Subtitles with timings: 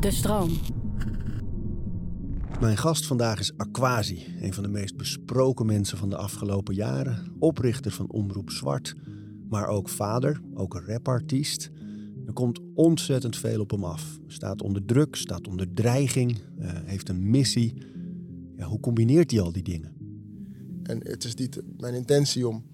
[0.00, 0.50] De stroom.
[2.60, 7.32] Mijn gast vandaag is Aquasi, een van de meest besproken mensen van de afgelopen jaren.
[7.38, 8.94] Oprichter van Omroep Zwart,
[9.48, 11.70] maar ook vader, ook een rapartiest.
[12.26, 14.18] Er komt ontzettend veel op hem af.
[14.26, 17.74] Staat onder druk, staat onder dreiging, uh, heeft een missie.
[18.56, 19.92] Ja, hoe combineert hij al die dingen?
[20.82, 22.64] En het is niet mijn intentie om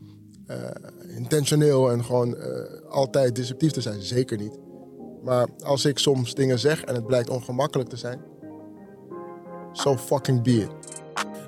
[0.46, 0.71] uh,
[1.17, 2.45] intentioneel en gewoon uh,
[2.89, 4.03] altijd disruptief te zijn.
[4.03, 4.59] Zeker niet.
[5.23, 8.20] Maar als ik soms dingen zeg en het blijkt ongemakkelijk te zijn,
[9.73, 10.70] so fucking be it.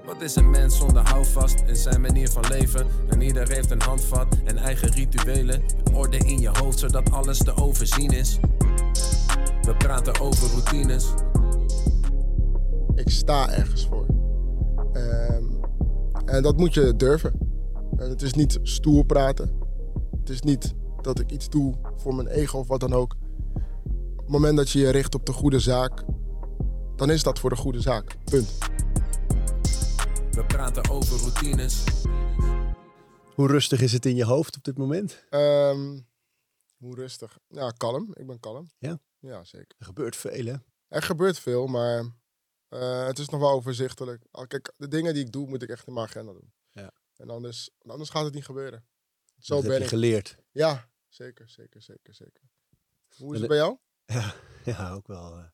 [0.06, 2.86] Wat is een mens zonder houvast in zijn manier van leven?
[3.09, 5.62] En ieder heeft een handvat en eigen rituelen.
[5.95, 8.38] Orde in je hoofd zodat alles te overzien is.
[9.62, 11.06] We praten over routines.
[12.95, 14.06] Ik sta ergens voor.
[14.92, 15.60] Um,
[16.24, 17.32] en dat moet je durven.
[17.96, 19.50] En het is niet stoer praten.
[20.20, 23.16] Het is niet dat ik iets doe voor mijn ego of wat dan ook.
[24.30, 26.04] Op het moment dat je je richt op de goede zaak,
[26.96, 28.24] dan is dat voor de goede zaak.
[28.24, 28.59] Punt.
[30.30, 31.84] We praten over routines.
[33.34, 35.24] Hoe rustig is het in je hoofd op dit moment?
[35.30, 36.09] Um,
[36.76, 37.38] hoe rustig?
[37.48, 38.10] Ja, kalm.
[38.14, 38.70] Ik ben kalm.
[38.78, 39.00] Ja?
[39.18, 39.76] Ja, zeker.
[39.78, 40.54] Er gebeurt veel, hè?
[40.88, 42.04] Er gebeurt veel, maar
[42.68, 44.24] uh, het is nog wel overzichtelijk.
[44.46, 46.52] Kijk, de dingen die ik doe, moet ik echt in mijn agenda doen.
[46.70, 46.92] Ja.
[47.16, 48.87] En anders, anders gaat het niet gebeuren.
[49.38, 49.90] Zo dat ben heb je ik.
[49.90, 50.37] geleerd.
[50.50, 52.42] Ja, zeker, zeker, zeker, zeker.
[53.16, 53.78] Hoe is het bij jou?
[54.10, 55.38] Ja, ja ook wel.
[55.38, 55.44] Uh,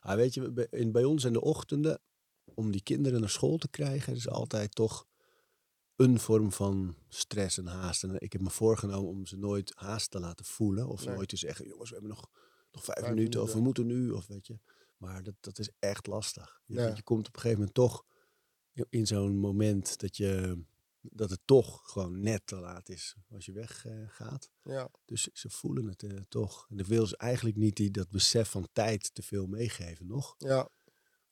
[0.00, 2.00] ah, weet je, in, bij ons in de ochtenden,
[2.44, 5.06] om die kinderen naar school te krijgen, is altijd toch
[5.96, 8.04] een vorm van stress en haast.
[8.04, 10.88] En ik heb me voorgenomen om ze nooit haast te laten voelen.
[10.88, 12.28] Of nooit te zeggen, jongens, we hebben nog,
[12.72, 14.58] nog vijf, minuten, minuten, of we moeten nu, of weet je.
[14.96, 16.60] Maar dat, dat is echt lastig.
[16.64, 16.94] Je, ja.
[16.94, 18.04] je komt op een gegeven moment toch
[18.88, 20.62] in zo'n moment dat je
[21.12, 24.50] dat het toch gewoon net te laat is als je weggaat.
[24.62, 24.90] Uh, ja.
[25.04, 26.66] Dus ze voelen het uh, toch.
[26.68, 30.34] En dan wil ze eigenlijk niet die, dat besef van tijd te veel meegeven nog.
[30.38, 30.68] Ja.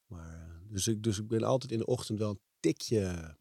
[0.06, 3.36] Maar, uh, dus, ik, dus ik ben altijd in de ochtend wel een tikje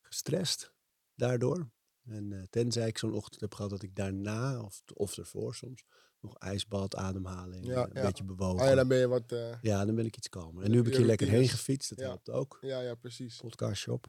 [0.00, 0.74] gestrest
[1.14, 1.70] daardoor.
[2.04, 5.84] En tenzij ik zo'n ochtend heb gehad dat ik daarna, of, of ervoor soms,
[6.20, 8.60] nog ijsbad, ademhaling, ja, een beetje bewogen.
[8.60, 9.32] Ah, ja, dan ben je wat...
[9.32, 10.64] Uh, ja, dan ben ik iets kalmer.
[10.64, 12.58] En nu heb ik hier lekker heen gefietst, dat helpt ook.
[12.60, 13.36] Ja, ja, precies.
[13.36, 14.06] Podcastje op.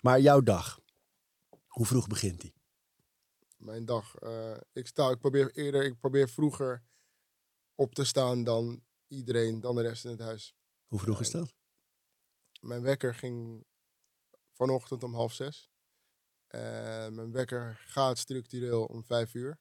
[0.00, 0.80] Maar jouw dag,
[1.66, 2.54] hoe vroeg begint die?
[3.56, 6.84] Mijn dag, uh, ik sta, ik probeer eerder, ik probeer vroeger
[7.74, 10.54] op te staan dan iedereen, dan de rest in het huis.
[10.86, 11.54] Hoe vroeg is dat?
[12.60, 13.64] Mijn wekker ging
[14.52, 15.70] vanochtend om half zes.
[17.10, 19.58] mijn wekker gaat structureel om vijf uur.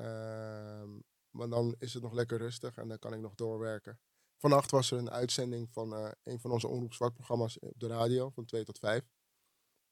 [0.00, 0.82] Uh,
[1.30, 4.00] maar dan is het nog lekker rustig en dan kan ik nog doorwerken.
[4.36, 8.30] Vannacht was er een uitzending van uh, een van onze Omroep programma's op de radio
[8.30, 9.02] van 2 tot 5.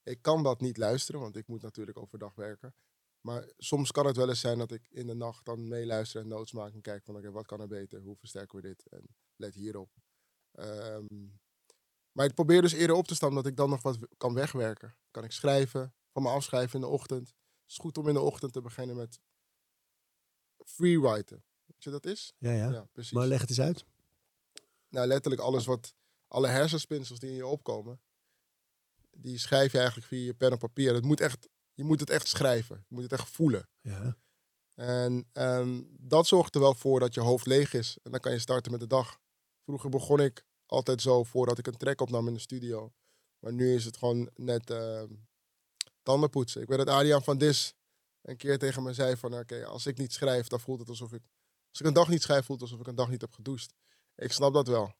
[0.03, 2.75] Ik kan dat niet luisteren, want ik moet natuurlijk overdag werken.
[3.21, 6.29] Maar soms kan het wel eens zijn dat ik in de nacht dan meeluister en
[6.29, 8.01] notes maak en kijk van oké, wat kan er beter?
[8.01, 8.87] Hoe versterken we dit?
[8.89, 9.91] En let hierop.
[10.53, 11.41] Um,
[12.13, 14.97] maar ik probeer dus eerder op te staan dat ik dan nog wat kan wegwerken.
[15.11, 17.29] Kan ik schrijven, van me afschrijven in de ochtend.
[17.29, 19.21] Het is goed om in de ochtend te beginnen met
[20.69, 21.45] freewriten.
[21.65, 22.33] Weet je dat is?
[22.39, 22.71] Ja, ja.
[22.71, 23.13] ja precies.
[23.13, 23.85] Maar leg het eens uit.
[24.89, 25.95] Nou, letterlijk alles wat,
[26.29, 28.01] alle hersenspinsels die in je opkomen,
[29.11, 30.95] die schrijf je eigenlijk via je pen en papier.
[30.95, 32.85] Het moet echt, je moet het echt schrijven.
[32.89, 33.69] Je moet het echt voelen.
[33.81, 34.17] Ja.
[34.75, 37.99] En, en dat zorgt er wel voor dat je hoofd leeg is.
[38.03, 39.21] En dan kan je starten met de dag.
[39.65, 42.93] Vroeger begon ik altijd zo voordat ik een track opnam in de studio.
[43.39, 45.03] Maar nu is het gewoon net uh,
[46.03, 46.63] tandenpoetsen.
[46.63, 47.75] Ik weet dat Adriaan van Dis
[48.29, 51.13] een keer tegen me zei van oké, als ik niet schrijf, dan voelt het alsof
[51.13, 51.23] ik.
[51.71, 53.75] Als ik een dag niet schrijf, voelt het alsof ik een dag niet heb gedoucht.
[54.17, 54.93] Ik snap dat wel.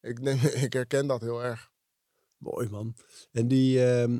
[0.00, 1.72] Ik, neem, ik herken dat heel erg.
[2.36, 2.96] Mooi man.
[3.32, 3.78] En die.
[3.78, 4.18] Uh,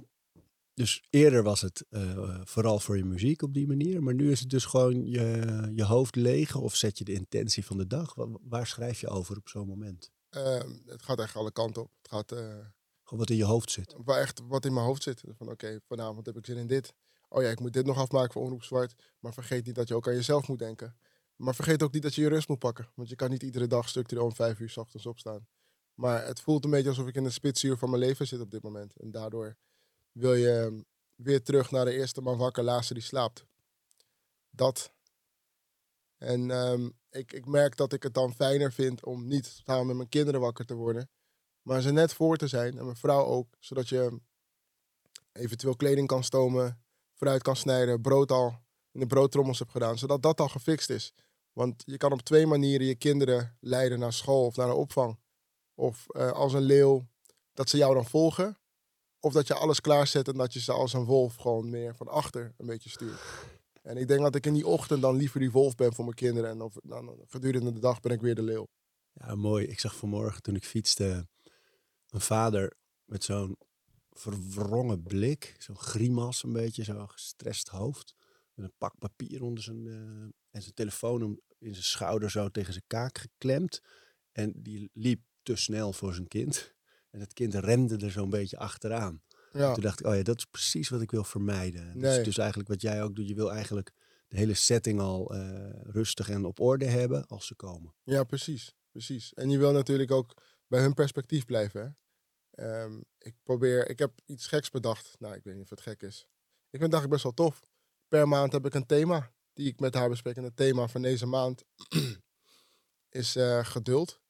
[0.74, 4.02] dus eerder was het uh, vooral voor je muziek op die manier.
[4.02, 6.56] Maar nu is het dus gewoon je, je hoofd leeg.
[6.56, 8.14] Of zet je de intentie van de dag?
[8.14, 10.10] Waar, waar schrijf je over op zo'n moment?
[10.30, 11.90] Uh, het gaat echt alle kanten op.
[12.02, 12.32] Het gaat.
[12.32, 13.94] Uh, gewoon wat in je hoofd zit.
[14.04, 15.20] Waar echt wat in mijn hoofd zit.
[15.20, 16.94] Van oké, okay, vanavond heb ik zin in dit
[17.30, 18.94] oh ja, ik moet dit nog afmaken voor Omroep Zwart.
[19.18, 20.96] Maar vergeet niet dat je ook aan jezelf moet denken.
[21.36, 22.88] Maar vergeet ook niet dat je je rust moet pakken.
[22.94, 25.46] Want je kan niet iedere dag structureel om vijf uur s ochtends opstaan.
[25.94, 28.50] Maar het voelt een beetje alsof ik in de spitsuur van mijn leven zit op
[28.50, 28.96] dit moment.
[28.96, 29.56] En daardoor
[30.12, 30.80] wil je ehm,
[31.14, 33.44] weer terug naar de eerste man wakker, laatste die slaapt.
[34.50, 34.92] Dat.
[36.18, 39.96] En um, ik, ik merk dat ik het dan fijner vind om niet samen met
[39.96, 41.10] mijn kinderen wakker te worden.
[41.62, 42.78] Maar ze net voor te zijn.
[42.78, 43.56] En mijn vrouw ook.
[43.58, 44.20] Zodat je
[45.32, 46.82] eventueel kleding kan stomen
[47.20, 48.58] fruit kan snijden, brood al
[48.92, 51.12] in de broodtrommels heb gedaan, zodat dat al gefixt is.
[51.52, 55.18] Want je kan op twee manieren je kinderen leiden naar school of naar een opvang.
[55.74, 57.06] Of uh, als een leeuw,
[57.52, 58.58] dat ze jou dan volgen.
[59.20, 62.08] Of dat je alles klaarzet en dat je ze als een wolf gewoon meer van
[62.08, 63.20] achter een beetje stuurt.
[63.82, 66.16] En ik denk dat ik in die ochtend dan liever die wolf ben voor mijn
[66.16, 66.50] kinderen.
[66.50, 68.66] En dan, gedurende de dag ben ik weer de leeuw.
[69.12, 69.66] Ja, mooi.
[69.66, 71.28] Ik zag vanmorgen toen ik fietste
[72.08, 73.56] een vader met zo'n
[74.10, 78.14] verwrongen blik, zo'n grimas een beetje, zo'n gestrest hoofd.
[78.54, 79.94] Met een pak papier onder zijn, eh,
[80.50, 83.80] en zijn telefoon in zijn schouder zo tegen zijn kaak geklemd.
[84.32, 86.74] En die liep te snel voor zijn kind.
[87.10, 89.22] En het kind rende er zo'n beetje achteraan.
[89.52, 91.98] Ja, Toen dacht ik, oh ja, dat is precies wat ik wil vermijden.
[91.98, 93.28] Dat is dus eigenlijk wat jij ook doet.
[93.28, 93.92] Je wil eigenlijk
[94.28, 97.94] de hele setting al eh, rustig en op orde hebben als ze komen.
[98.04, 99.34] ja precies, precies.
[99.34, 101.82] En je wil natuurlijk ook bij hun perspectief blijven.
[101.82, 101.88] Hè?
[102.60, 105.16] Ehm, ik probeer, ik heb iets geks bedacht.
[105.18, 106.18] Nou, ik weet niet of het gek is.
[106.70, 107.62] Ik vind het eigenlijk best wel tof.
[108.08, 110.36] Per maand heb ik een thema die ik met haar bespreek.
[110.36, 111.64] En het thema van deze maand
[113.20, 114.20] is eh, geduld.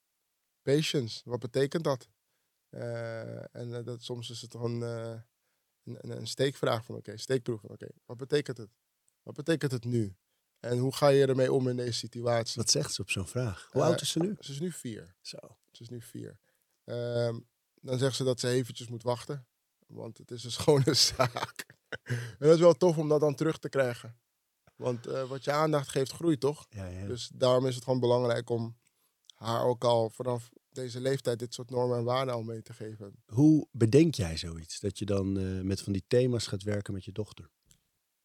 [0.62, 1.22] Patience.
[1.24, 2.08] Wat betekent dat?
[2.68, 5.24] Eh, en eh, dat, soms is het gewoon een,
[5.84, 8.70] een, een steekvraag van oké, steekproef van oké, wat betekent het?
[9.22, 10.16] Wat betekent het nu?
[10.60, 12.62] En hoe ga je ermee om in deze situatie?
[12.62, 13.68] Wat zegt ze op zo'n vraag?
[13.70, 14.36] Hoe oud is ze nu?
[14.40, 15.14] Ze is nu vier.
[15.20, 15.38] Zo.
[15.70, 16.38] Ze is nu vier.
[16.84, 17.38] Ehm,
[17.80, 19.46] dan zegt ze dat ze eventjes moet wachten.
[19.86, 21.64] Want het is een schone zaak.
[22.04, 24.18] en dat is wel tof om dat dan terug te krijgen.
[24.76, 26.66] Want eh, wat je aandacht geeft, groeit toch?
[26.68, 27.06] Ja, ja.
[27.06, 28.78] Dus daarom is het gewoon belangrijk om
[29.34, 33.12] haar ook al vanaf deze leeftijd dit soort normen en waarden al mee te geven.
[33.26, 34.80] Hoe bedenk jij zoiets?
[34.80, 37.50] Dat je dan eh, met van die thema's gaat werken met je dochter?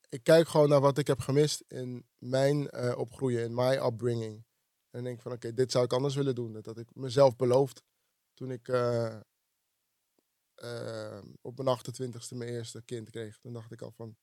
[0.10, 4.46] Ik kijk gewoon naar wat ik heb gemist in mijn eh, opgroeien, in mijn upbringing.
[4.90, 6.54] En denk van oké, dit zou ik anders willen doen.
[6.54, 7.84] Dat had ik mezelf beloofd
[8.34, 8.68] toen ik
[10.56, 13.38] eh, eh, op mijn 28ste mijn eerste kind kreeg.
[13.38, 14.18] Toen dacht ik al van,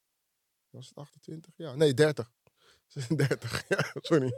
[0.71, 1.53] was het 28?
[1.57, 2.33] Ja, nee, 30.
[3.09, 4.33] 30, ja, sorry.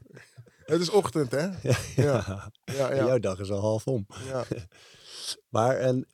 [0.72, 1.46] het is ochtend, hè?
[1.68, 2.52] Ja, Ja.
[2.64, 4.06] Ja, Jouw dag is al half om.
[4.24, 4.44] ja.
[5.48, 6.06] Maar en,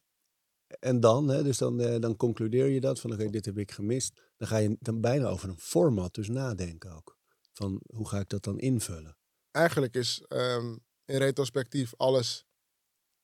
[0.67, 3.71] en dan, hè, dus dan, eh, dan concludeer je dat van oké, dit heb ik
[3.71, 4.21] gemist.
[4.37, 7.19] Dan ga je dan bijna over een format dus nadenken ook.
[7.53, 9.17] Van hoe ga ik dat dan invullen?
[9.51, 12.47] Eigenlijk is ehm, in retrospectief alles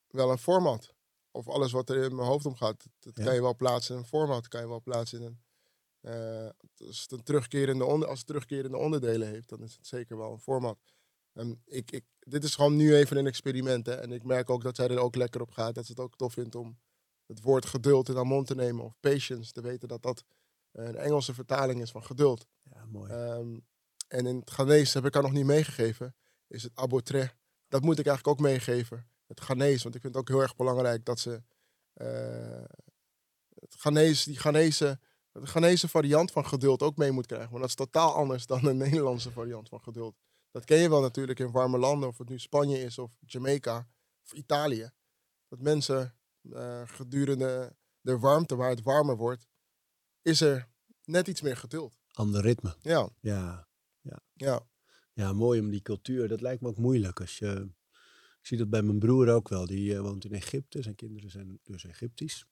[0.07, 0.93] wel een format.
[1.31, 2.83] Of alles wat er in mijn hoofd omgaat.
[2.99, 3.23] Dat Ja.
[3.23, 4.47] kan je wel plaatsen in een format.
[4.47, 5.39] kan je wel plaatsen in een...
[6.01, 6.49] eh,
[6.87, 10.31] als, het een terugkerende onder, als het terugkerende onderdelen heeft, dan is het zeker wel
[10.31, 10.77] een format.
[11.33, 13.85] Ehm, ik, ik, dit is gewoon nu even een experiment.
[13.85, 13.93] Hè?
[13.93, 15.75] En ik merk ook dat zij er ook lekker op gaat.
[15.75, 16.79] Dat ze het ook tof vindt om
[17.25, 18.85] het woord geduld in haar mond te nemen.
[18.85, 19.51] Of patience.
[19.51, 20.23] Te weten dat dat
[20.71, 22.47] een Engelse vertaling is van geduld.
[22.63, 23.11] Ja, mooi.
[23.11, 23.59] Ehm,
[24.07, 26.15] en in het Ghanese heb ik haar nog niet meegegeven.
[26.47, 27.31] Is het abotre.
[27.67, 29.09] Dat moet ik eigenlijk ook meegeven.
[29.31, 29.83] Het Ghanese.
[29.83, 31.43] Want ik vind het ook heel erg belangrijk dat ze...
[31.93, 32.63] eh,
[33.59, 34.99] het Ghanese, die Ghanese,
[35.31, 37.51] de Ghanese variant van geduld ook mee moet krijgen.
[37.51, 40.15] Maar dat is totaal anders dan de Nederlandse variant van geduld.
[40.51, 42.09] Dat ken je wel natuurlijk in warme landen.
[42.09, 43.87] Of het nu Spanje is of Jamaica
[44.23, 44.89] of Italië.
[45.47, 46.15] Dat mensen
[46.53, 49.47] eh, gedurende de warmte, waar het warmer wordt...
[50.21, 50.69] is er
[51.03, 51.99] net iets meer geduld.
[52.11, 52.75] Ander ritme.
[52.81, 53.65] Ja, Ja.
[54.33, 54.59] ja.
[55.13, 56.27] ja, mooi om die cultuur.
[56.27, 57.19] Dat lijkt me ook moeilijk.
[57.19, 57.69] Als je,
[58.41, 59.65] ik zie dat bij mijn broer ook wel.
[59.65, 60.81] Die eh, woont in Egypte.
[60.81, 62.45] Zijn kinderen zijn dus Egyptisch.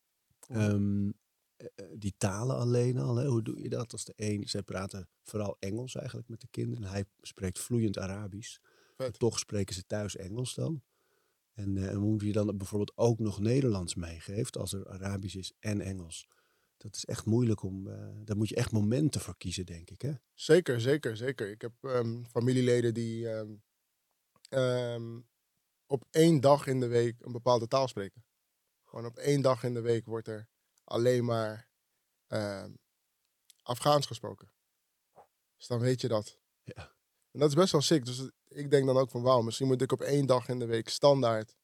[0.47, 1.09] Ehm,
[1.57, 3.15] eh, eh, die talen alleen al.
[3.15, 3.27] Hè?
[3.27, 4.47] Hoe doe je dat als de een...
[4.47, 6.89] Zij praten vooral Engels eigenlijk met de kinderen.
[6.89, 8.57] Hij spreekt vloeiend Arabisch.
[9.17, 10.81] Toch spreken ze thuis Engels dan.
[11.53, 15.53] En, eh, en hoe je dan bijvoorbeeld ook nog Nederlands meegeeft, als er Arabisch is
[15.59, 16.27] en Engels.
[16.77, 17.87] Dat is echt moeilijk om.
[17.87, 20.01] eh daar moet je echt momenten voor kiezen, denk ik.
[20.01, 20.11] Hè?
[20.33, 21.49] Zeker, zeker, zeker.
[21.49, 23.27] Ik heb ehm, familieleden die
[24.49, 25.19] ehm,
[25.89, 28.25] op één dag in de week een bepaalde taal spreken.
[28.83, 30.47] Gewoon op één dag in de week wordt er
[30.83, 31.69] alleen maar
[32.27, 32.71] ehm,
[33.61, 34.51] Afghaans gesproken.
[35.57, 36.39] Dus dan weet je dat.
[36.63, 36.91] Ja.
[37.31, 38.05] En dat is best wel sick.
[38.05, 40.65] Dus ik denk dan ook van wauw, misschien moet ik op één dag in de
[40.65, 41.55] week standaard,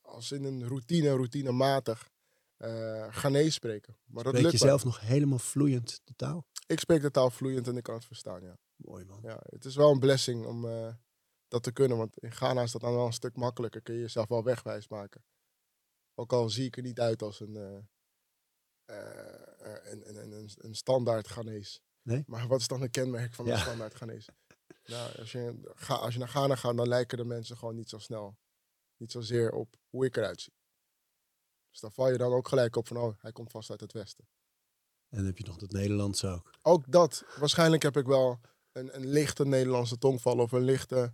[0.00, 2.10] als in een routine, routinematig,
[2.56, 3.98] eh Ghanese spreken.
[4.04, 6.46] Maar dat Spreek lukt je zelf nog helemaal vloeiend de taal?
[6.66, 8.58] Ik spreek de taal vloeiend en ik kan het verstaan, ja.
[8.76, 9.18] Mooi man.
[9.22, 10.94] Ja, het is wel een blessing om eh,
[11.48, 11.96] dat te kunnen.
[11.96, 13.82] Want in Ghana is dat dan wel een stuk makkelijker.
[13.82, 15.24] Kun je jezelf wel wegwijs maken.
[16.14, 17.76] Ook al zie ik er niet uit als een, eh,
[18.84, 21.80] eh, een, een, een, een, een standaard Ghanees.
[22.02, 22.24] Nee?
[22.26, 24.28] Maar wat is dan een kenmerk van een standaard Ghanees?
[24.84, 27.88] Nou, als je, ga, als je naar Ghana gaat, dan lijken de mensen gewoon niet
[27.88, 28.36] zo snel.
[28.96, 30.52] Niet zozeer op hoe ik eruit zie.
[31.70, 33.92] Dus dan val je dan ook gelijk op van, oh, hij komt vast uit het
[33.92, 34.28] westen.
[35.08, 36.50] En heb je nog dat Nederlands ook.
[36.62, 37.24] Ook dat.
[37.38, 38.40] Waarschijnlijk heb ik wel
[38.72, 41.12] een, een lichte Nederlandse tongval of een lichte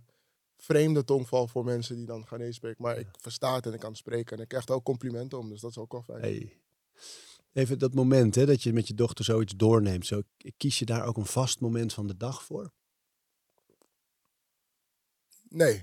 [0.57, 2.83] vreemde tongval voor mensen die dan Ghanese spreken.
[2.83, 5.37] Maar ik versta het en ik kan het spreken en ik krijg er ook complimenten
[5.37, 5.49] om.
[5.49, 6.21] Dus dat is ook wel fijn.
[6.21, 6.59] Hey.
[7.53, 10.05] Even dat moment hè, dat je met je dochter zoiets doorneemt.
[10.05, 10.21] Zo,
[10.57, 12.71] kies je daar ook een vast moment van de dag voor?
[15.49, 15.81] Nee,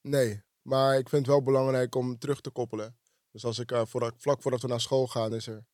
[0.00, 0.42] nee.
[0.62, 2.96] Maar ik vind het wel belangrijk om terug te koppelen.
[3.30, 5.64] Dus als ik, eh, voordat, vlak voordat we naar school gaan, is er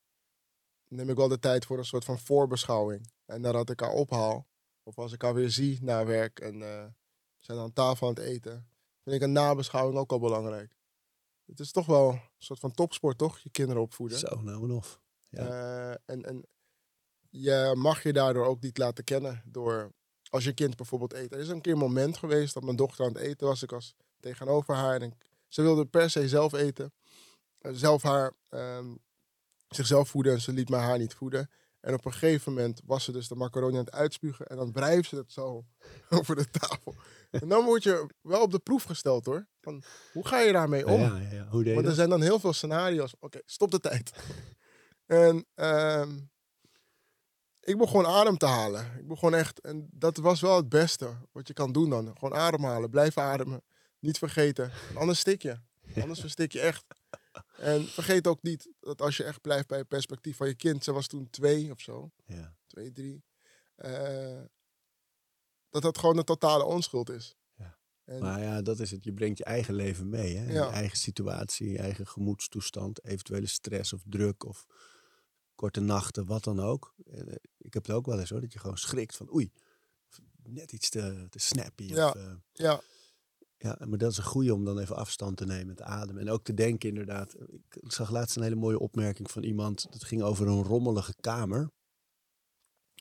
[0.88, 3.10] neem ik wel de tijd voor een soort van voorbeschouwing.
[3.24, 4.46] En nadat ik haar ophaal,
[4.82, 6.84] of als ik haar weer zie na werk en eh,
[7.46, 8.68] zijn aan tafel aan het eten,
[9.02, 10.74] vind ik een nabeschouwing ook al belangrijk.
[11.46, 13.38] Het is toch wel een soort van topsport, toch?
[13.38, 14.18] Je kinderen opvoeden.
[14.18, 15.00] Zo, nou en of.
[15.28, 15.46] Ja.
[15.46, 16.46] Eh, en, en
[17.30, 19.92] je mag je daardoor ook niet laten kennen door
[20.30, 21.32] als je kind bijvoorbeeld eet.
[21.32, 23.62] Er is een keer een moment geweest dat mijn dochter aan het eten was.
[23.62, 25.14] Ik was tegenover haar en ik-
[25.48, 26.92] ze wilde per se zelf eten.
[27.58, 28.94] Eh, zelf haar, ehm,
[29.68, 31.50] zichzelf voeden en ze liet mij haar niet voeden.
[31.80, 34.72] En op een gegeven moment was ze dus de macaroni aan het uitspugen en dan
[34.72, 35.64] wrijft ze het zo
[36.10, 36.94] over de tafel.
[37.42, 39.46] En dan word je wel op de proef gesteld hoor.
[39.60, 41.00] Van, hoe ga je daarmee om?
[41.00, 41.46] Ja, ja, ja.
[41.48, 41.94] Hoe deed Want er dat?
[41.96, 43.14] zijn dan heel veel scenario's.
[43.20, 44.12] Oké, stop de tijd.
[45.06, 46.18] en ehm,
[47.60, 48.92] ik begon adem te halen.
[48.98, 52.18] Ik begon echt, en dat was wel het beste wat je kan doen dan.
[52.18, 53.62] Gewoon ademhalen, blijven ademen.
[53.98, 55.56] Niet vergeten, anders stik je.
[56.02, 56.84] Anders verstik je echt.
[57.56, 60.84] En vergeet ook niet dat als je echt blijft bij het perspectief van je kind.
[60.84, 62.56] Ze was toen twee of zo, Ja.
[62.66, 63.24] twee, drie.
[63.76, 64.40] eh,
[65.82, 67.36] dat dat gewoon een totale onschuld is.
[67.54, 67.78] Ja.
[68.04, 69.04] En, Maar ja, dat is het.
[69.04, 70.36] Je brengt je eigen leven mee.
[70.36, 70.52] Hè?
[70.52, 70.64] Ja.
[70.64, 74.66] Je eigen situatie, je eigen gemoedstoestand, eventuele stress of druk of
[75.54, 76.94] korte nachten, wat dan ook.
[77.10, 77.20] Eh,
[77.58, 79.52] Ik heb het ook wel eens hoor, dat je gewoon schrikt van oei,
[80.42, 81.84] net iets te, te snappy.
[81.84, 82.08] Ja.
[82.08, 82.80] Of, eh, ja,
[83.58, 86.22] ja, maar dat is een goeie om dan even afstand te nemen, te ademen.
[86.22, 87.34] En ook te denken inderdaad.
[87.70, 89.86] Ik zag laatst een hele mooie opmerking van iemand.
[89.90, 91.70] Dat ging over een rommelige kamer.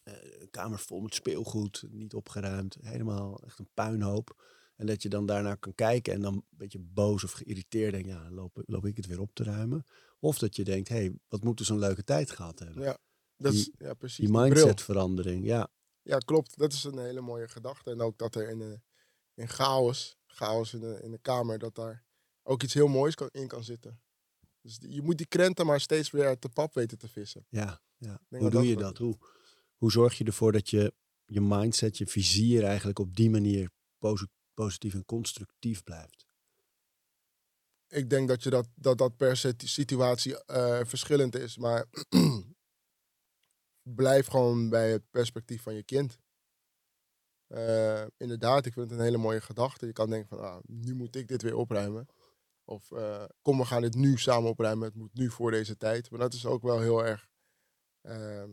[0.06, 2.78] Eh, een kamer vol met speelgoed, niet opgeruimd.
[2.82, 4.44] Helemaal echt een puinhoop.
[4.76, 8.08] En dat je dan daarnaar kan kijken en dan een beetje boos of geïrriteerd denkt.
[8.08, 9.84] Ja, loop, loop ik het weer op te ruimen.
[10.20, 12.84] Of dat je denkt, hé, hey, wat moet dus een leuke tijd gehad hebben.
[12.84, 12.98] ja,
[13.38, 14.18] dat is, ja precies.
[14.18, 15.70] Die die mindsetverandering, ja.
[16.02, 16.58] Ja, klopt.
[16.58, 17.92] Dat is een hele mooie gedachte.
[17.92, 18.80] En ook dat er in, de,
[19.34, 22.06] in chaos, chaos in de, in de kamer, dat daar
[22.44, 24.02] ook iets heel moois kan, in kan zitten.
[24.62, 27.46] Dus die- je moet die krenten maar steeds weer uit de pap weten te vissen.
[27.50, 28.20] Ja, ja.
[28.30, 28.98] Hoe doe dat je dat?
[28.98, 29.18] Hoe,
[29.86, 30.94] hoe zorg je ervoor dat je
[31.26, 36.26] je mindset, je vizier eigenlijk op die manier posi- positief en constructief blijft?
[37.88, 41.58] Ik denk dat je dat, dat, dat per situatie eh, verschillend is.
[41.58, 41.86] Maar
[44.02, 46.18] blijf gewoon bij het perspectief van je kind.
[47.48, 49.86] Eh, inderdaad, ik vind het een hele mooie gedachte.
[49.86, 52.08] Je kan denken van, ah, nu moet ik dit weer opruimen.
[52.64, 54.88] Of eh, kom, we gaan dit nu samen opruimen.
[54.88, 56.10] Het moet nu voor deze tijd.
[56.10, 57.28] Maar dat is ook wel heel erg,
[58.02, 58.52] ehm,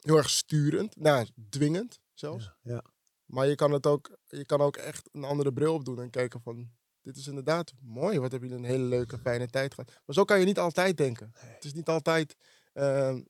[0.00, 0.96] heel erg sturend.
[0.96, 2.44] Nou, dwingend zelfs.
[2.44, 2.84] Ja, ja.
[3.24, 6.40] Maar je kan, het ook, je kan ook echt een andere bril opdoen en kijken
[6.40, 6.70] van...
[7.02, 8.18] Dit is inderdaad mooi.
[8.18, 9.92] Wat heb je een hele leuke, fijne tijd gehad.
[10.06, 11.30] Maar zo kan je niet altijd denken.
[11.34, 12.36] Het is niet altijd
[12.72, 13.20] ehm,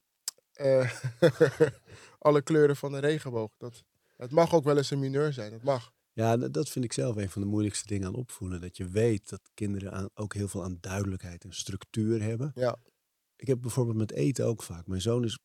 [0.52, 0.90] eh,
[2.18, 3.50] alle kleuren van de regenboog.
[3.58, 3.84] Dat,
[4.16, 5.50] het mag ook wel eens een mineur zijn.
[5.50, 5.92] Dat mag.
[6.12, 8.60] Ja, dat dat vind ik zelf een van de moeilijkste dingen aan opvoeden.
[8.60, 12.52] Dat je weet dat kinderen aan, ook heel veel aan duidelijkheid en structuur hebben.
[12.54, 12.76] Ja.
[13.36, 14.86] Ik heb bijvoorbeeld met eten ook vaak.
[14.86, 15.38] Mijn zoon is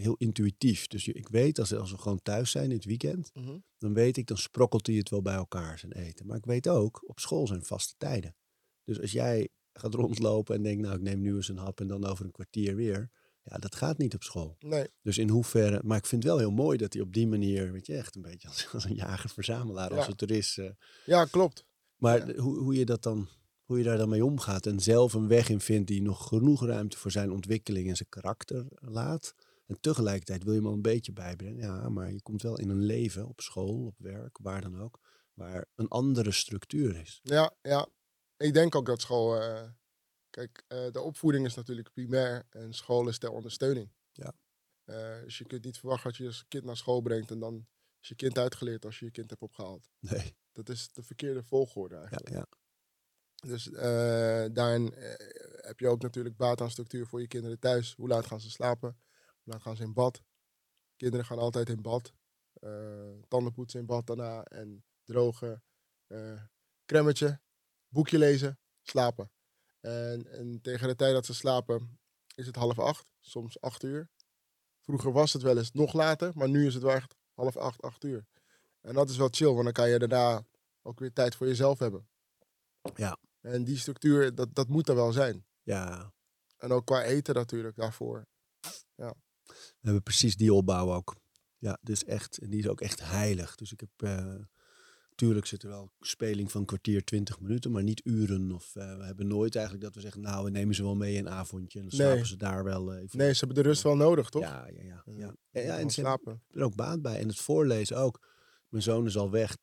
[0.00, 0.86] heel intuïtief.
[0.86, 3.58] Dus je- ik weet als, als we gewoon thuis zijn in het weekend, Mhm.
[3.78, 6.26] dan weet ik, dan sprokkelt hij het wel bij elkaar zijn eten.
[6.26, 8.36] Maar ik weet ook, op school zijn vaste tijden.
[8.84, 11.86] Dus als jij gaat rondlopen en denkt, nou ik neem nu eens een hap en
[11.86, 13.10] dan over een kwartier weer.
[13.42, 14.56] Ja, dat gaat niet op school.
[14.58, 17.26] Nee, Dus in hoeverre, maar ik vind het wel heel mooi dat hij op die
[17.26, 20.58] manier, weet je, echt een beetje als, als een jager-verzamelaar, als het er is.
[20.58, 20.70] eh.
[21.06, 21.66] ja, klopt.
[21.96, 22.40] maar Ja.
[22.42, 23.28] hoe, hoe je dat dan,
[23.64, 26.64] hoe je daar dan mee omgaat en zelf een weg in vindt die nog genoeg
[26.66, 29.34] ruimte voor zijn ontwikkeling en zijn karakter laat.
[29.68, 31.62] En tegelijkertijd wil je hem al een beetje bijbrengen.
[31.62, 35.00] Ja, maar je komt wel in een leven, op school, op werk, waar dan ook,
[35.34, 37.20] waar een andere structuur is.
[37.22, 37.88] Ja, ja.
[38.36, 39.40] Ik denk ook dat school...
[39.40, 39.68] eh,
[40.30, 42.46] kijk, eh, de opvoeding is natuurlijk primair.
[42.50, 43.92] En school is ter ondersteuning.
[44.12, 44.32] Ja.
[44.84, 47.30] Eh, dus je kunt niet verwachten dat je je kind naar school brengt...
[47.30, 47.66] en dan
[48.00, 49.88] is je kind uitgeleerd als je je kind hebt opgehaald.
[49.98, 52.28] Nee, Dat is de verkeerde volgorde ja, eigenlijk.
[52.28, 52.46] ja.
[53.34, 54.94] Dus eh, daarin
[55.56, 57.94] heb je ook natuurlijk baat aan structuur voor je kinderen thuis.
[57.94, 58.98] Hoe laat gaan ze slapen?
[59.48, 60.22] Laat gaan ze in bad?
[60.96, 62.12] Kinderen gaan altijd in bad.
[62.52, 64.44] Eh tandenpoetsen in bad daarna.
[64.44, 65.62] En drogen.
[66.06, 66.42] eh
[66.84, 67.40] cremmetje.
[67.88, 68.58] Boekje lezen.
[68.82, 69.30] Slapen.
[69.80, 71.98] En, en tegen de tijd dat ze slapen
[72.34, 73.12] is het half acht.
[73.20, 74.10] Soms acht uur.
[74.80, 76.32] Vroeger was het wel eens nog later.
[76.34, 78.26] Maar nu is het wel echt half acht, acht uur.
[78.80, 79.52] En dat is wel chill.
[79.52, 80.46] Want dan kan je daarna
[80.82, 82.08] ook weer tijd voor jezelf hebben.
[82.94, 83.18] Ja.
[83.40, 85.46] En die structuur, dat, dat moet er wel zijn.
[85.62, 86.12] ja.
[86.56, 88.26] En ook qua eten natuurlijk daarvoor.
[89.48, 91.16] We hebben precies die opbouw ook.
[91.58, 93.54] Ja, dus echt, en die is ook echt heilig.
[93.54, 94.34] Dus ik heb, eh
[95.14, 98.52] tuurlijk zit er wel speling van kwartier, twintig minuten, maar niet uren.
[98.52, 101.18] Of eh, we hebben nooit eigenlijk dat we zeggen, nou, we nemen ze wel mee
[101.18, 101.80] een avondje.
[101.80, 102.08] En dan Nee.
[102.08, 103.18] slapen ze daar wel eh, even.
[103.18, 104.42] Nee, ze hebben de rust wel nodig, toch?
[104.42, 105.34] Ja, ja, ja.
[105.52, 105.78] ja.
[105.78, 106.42] En ze slapen.
[106.50, 107.18] er ook baat bij.
[107.18, 108.26] En het voorlezen ook.
[108.68, 109.56] Mijn zoon is al weg.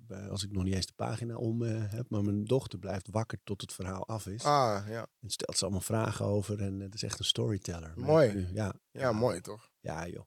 [0.00, 2.10] Bij- als ik nog niet eens de pagina om eh, heb.
[2.10, 4.44] Maar mijn dochter blijft wakker tot het verhaal af is.
[4.44, 5.06] Ah, ja.
[5.20, 6.60] En stelt ze allemaal vragen over.
[6.62, 7.92] En het is echt een storyteller.
[7.96, 8.34] Mooi.
[8.34, 8.46] nu.
[8.52, 9.70] Ja, Ja, mooi toch?
[9.80, 10.24] ja, joh.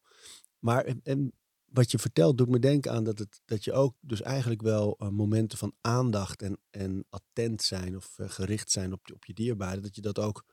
[0.60, 1.34] Maar en, en
[1.66, 4.96] wat je vertelt doet me denken aan dat, het, dat je ook dus eigenlijk wel
[4.98, 9.26] eh, momenten van aandacht en, en attent zijn of eh, gericht zijn op, je- op
[9.26, 10.46] je dierbaren, dat je dat ook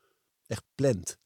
[0.47, 1.17] echt plant.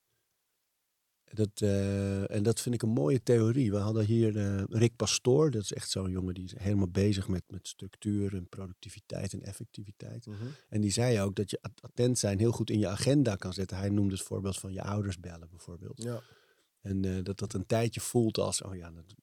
[1.34, 3.72] Dat, eh, en dat vind ik een mooie theorie.
[3.72, 7.28] We hadden hier eh, Rick Pastoor, dat is echt zo'n jongen die is helemaal bezig
[7.28, 10.28] met, met structuur en productiviteit en effectiviteit.
[10.70, 13.54] En die zei ook dat je at- attent zijn heel goed in je agenda kan
[13.54, 13.78] zetten.
[13.78, 16.04] Hij noemde het voorbeeld van je ouders bellen bijvoorbeeld.
[16.04, 16.22] Ja.
[16.82, 19.16] En eh, dat dat een tijdje voelt als, oh ja, dat,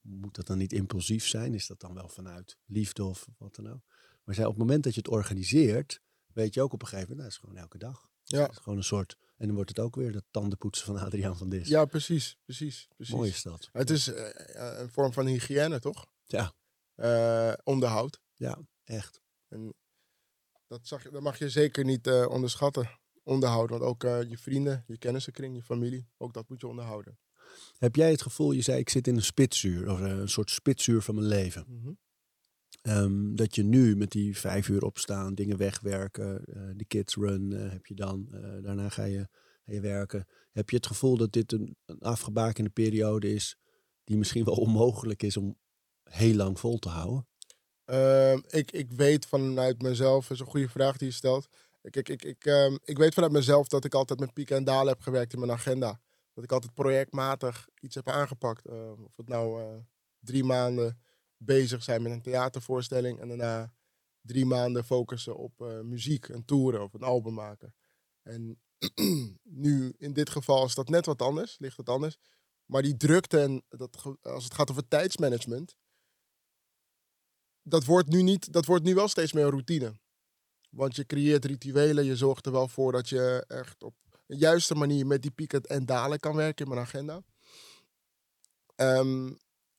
[0.00, 1.54] moet dat dan niet impulsief zijn?
[1.54, 3.82] Is dat dan wel vanuit liefde of wat dan ook?
[4.24, 6.00] Maar zij, op het moment dat je het organiseert,
[6.32, 8.08] weet je ook op een gegeven moment, nou, dat is gewoon elke dag.
[8.24, 8.42] Ja.
[8.42, 11.36] Het is gewoon een soort, en dan wordt het ook weer dat tandenpoetsen van Adriaan
[11.36, 11.68] van Dis.
[11.68, 12.38] ja, precies.
[12.44, 12.88] Precies.
[12.96, 13.14] precies.
[13.14, 13.68] Mooi is dat.
[13.72, 16.06] Het is eh, eh, een vorm van hygiëne, toch?
[16.26, 16.52] Ja.
[16.94, 18.20] Eh, onderhoud.
[18.34, 19.20] Ja, echt.
[19.48, 19.74] En
[20.66, 22.98] dat, zag je, dat mag je zeker niet onderschatten.
[23.22, 23.78] Onderhouden.
[23.78, 27.18] Want ook je vrienden, je kennissenkring, je familie, ook dat moet je onderhouden.
[27.78, 31.02] Heb jij het gevoel, je zei ik zit in een spitsuur, of een soort spitsuur
[31.02, 31.64] van mijn leven.
[31.68, 31.92] Mhm.
[32.88, 37.52] Ehm, dat je nu met die vijf uur opstaan, dingen wegwerken, eh, de kids run
[37.52, 38.28] eh, heb je dan.
[38.32, 39.28] eh, daarna ga je,
[39.64, 40.26] ga je werken.
[40.52, 43.56] Heb je het gevoel dat dit een, een afgebakende periode is
[44.04, 45.58] die misschien wel onmogelijk is om
[46.02, 47.26] heel lang vol te houden?
[47.84, 51.48] Ehm, ik, ik weet vanuit mezelf, dat is een goede vraag die je stelt.
[51.82, 54.64] Ik, ik, ik, ik, ehm, ik weet vanuit mezelf dat ik altijd met pieken en
[54.64, 56.00] dalen heb gewerkt in mijn agenda.
[56.34, 58.66] Dat ik altijd projectmatig iets heb aangepakt.
[58.98, 59.62] Of het nou
[60.20, 60.98] drie maanden
[61.38, 63.72] bezig zijn met een theatervoorstelling en daarna
[64.20, 67.74] drie maanden focussen op eh, muziek en toeren of een album maken.
[68.22, 68.60] En
[69.42, 72.18] nu, in dit geval, is dat net wat anders, ligt het anders.
[72.64, 75.76] Maar die drukte en dat, als het gaat over tijdsmanagement,
[77.62, 80.00] dat wordt nu niet, dat wordt nu wel steeds meer een routine.
[80.70, 83.94] Want je creëert rituelen, je zorgt er wel voor dat je echt op
[84.26, 87.22] de juiste manier met die pieken en dalen kan werken in mijn agenda.
[88.74, 89.32] Ehm,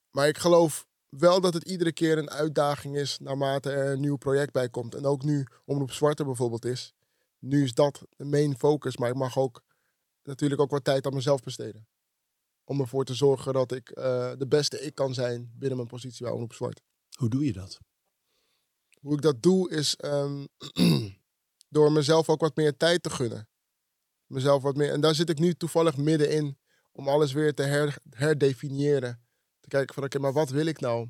[0.10, 4.18] maar ik geloof wel dat het iedere keer een uitdaging is naarmate er een nieuw
[4.18, 4.96] project bij komt.
[4.96, 6.94] En ook nu Omroep Zwarte bijvoorbeeld is.
[7.40, 9.64] Nu is dat de main focus, maar ik mag ook
[10.24, 11.88] natuurlijk ook wat tijd aan mezelf besteden.
[12.64, 16.24] Om ervoor te zorgen dat ik eh, de beste ik kan zijn binnen mijn positie
[16.24, 16.82] bij Omroep Zwart.
[17.18, 17.80] Hoe doe je dat?
[19.00, 20.46] Hoe ik dat doe is ehm,
[21.70, 23.48] door mezelf ook wat meer tijd te gunnen.
[24.26, 24.92] Mezelf wat meer.
[24.92, 26.58] En daar zit ik nu toevallig middenin
[26.92, 29.29] om alles weer te her, herdefiniëren.
[29.70, 31.10] Kijken van oké, maar wat wil ik nou?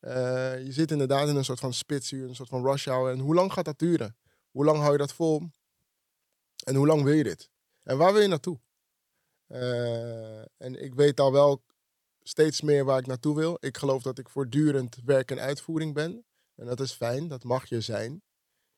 [0.00, 3.12] Eh, je zit inderdaad in een soort van spitsuur, een soort van rush hour.
[3.12, 4.16] En hoe lang gaat dat duren?
[4.50, 5.42] Hoe lang hou je dat vol?
[6.64, 7.50] En hoe lang wil je dit?
[7.82, 8.60] En waar wil je naartoe?
[9.46, 11.62] Eh, en ik weet al wel
[12.22, 13.56] steeds meer waar ik naartoe wil.
[13.60, 16.24] Ik geloof dat ik voortdurend werk en uitvoering ben.
[16.54, 18.22] En dat is fijn, dat mag je zijn.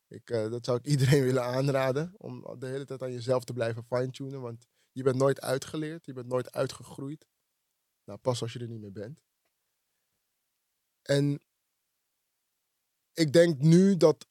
[0.07, 2.13] Ik, eh, dat zou ik iedereen willen aanraden.
[2.17, 4.41] Om de hele tijd aan jezelf te blijven fine-tunen.
[4.41, 7.25] Want je bent nooit uitgeleerd, je bent nooit uitgegroeid.
[8.07, 9.21] Nou, pas als je er niet meer bent.
[11.01, 11.41] En
[13.13, 14.27] ik denk nu dat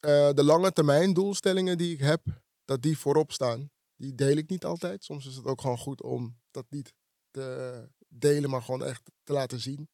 [0.00, 2.22] eh, de lange termijn doelstellingen die ik heb,
[2.64, 3.70] dat die voorop staan.
[3.96, 5.04] Die deel ik niet altijd.
[5.04, 6.94] Soms is het ook gewoon goed om dat niet
[7.30, 9.88] te delen, maar gewoon echt te laten zien.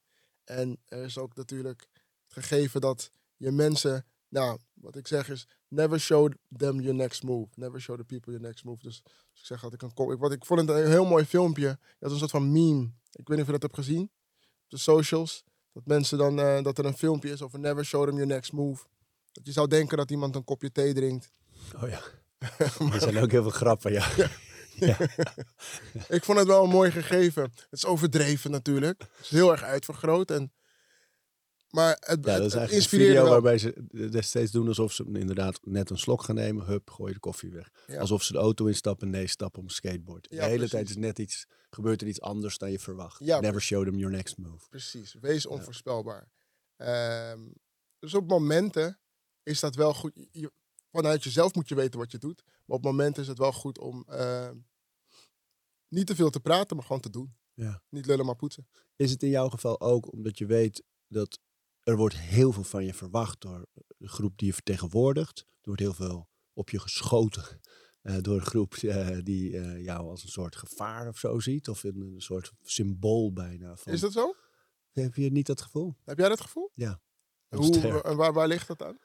[0.44, 5.46] En er is ook natuurlijk het gegeven dat je mensen, nou, wat ik zeg is,
[5.68, 7.48] never show them your next move.
[7.54, 8.82] Never show the people your next move.
[8.82, 9.02] Dus
[9.34, 11.78] ik zeg dat ik een wat ik vond het een heel mooi filmpje.
[11.98, 12.82] Dat is een soort van meme.
[13.12, 14.02] Ik weet niet of je dat hebt gezien.
[14.64, 15.44] Op de socials.
[15.72, 18.52] Dat mensen dan, eh, dat er een filmpje is over never show them your next
[18.52, 18.84] move.
[19.32, 21.32] Dat je zou denken dat iemand een kopje thee drinkt.
[21.82, 22.00] Oh ja,
[22.92, 24.08] er zijn ook heel veel grappen, ja.
[26.16, 27.42] Ik vond het wel een mooi gegeven.
[27.42, 29.00] Het is overdreven natuurlijk.
[29.00, 30.30] Het is heel erg uitvergroot.
[30.30, 30.52] En,
[31.74, 33.30] maar het, Ja, dat is het eigenlijk een video wel.
[33.30, 36.66] waarbij ze destijds doen alsof ze inderdaad net een slok gaan nemen.
[36.66, 37.70] Hup, gooi de koffie weg.
[37.86, 38.00] Ja.
[38.00, 40.26] Alsof ze de auto instappen, nee, stappen op een skateboard.
[40.30, 40.70] Ja, de hele precies.
[40.70, 43.20] tijd is net iets, gebeurt er iets anders dan je verwacht.
[43.20, 44.68] Never show them your next move.
[44.68, 46.30] Precies, wees onvoorspelbaar.
[46.76, 47.40] Ehm,
[47.98, 49.00] dus op momenten
[49.42, 50.26] is dat wel goed.
[50.32, 50.52] Je-
[50.90, 52.42] vanuit jezelf moet je weten wat je doet.
[52.64, 54.56] Maar op momenten is het wel goed om ehm,
[55.88, 57.36] niet te veel te praten, maar gewoon te doen.
[57.54, 57.82] Ja.
[57.88, 58.68] Niet lullen, maar poetsen.
[58.96, 61.38] Is het in jouw geval ook omdat je weet dat
[61.84, 63.66] er wordt heel veel van je verwacht door
[63.96, 65.38] de groep die je vertegenwoordigt.
[65.38, 67.44] Er wordt heel veel op je geschoten
[68.02, 71.68] eh, door een groep eh, die eh, jou als een soort gevaar of zo ziet.
[71.68, 73.76] Of een, een soort symbool bijna.
[73.76, 74.34] Van, Is dat zo?
[74.92, 75.94] Heb je niet dat gevoel?
[76.04, 76.70] Heb jij dat gevoel?
[76.74, 77.00] Ja.
[77.48, 78.98] Hoe, en waar, waar ligt dat aan?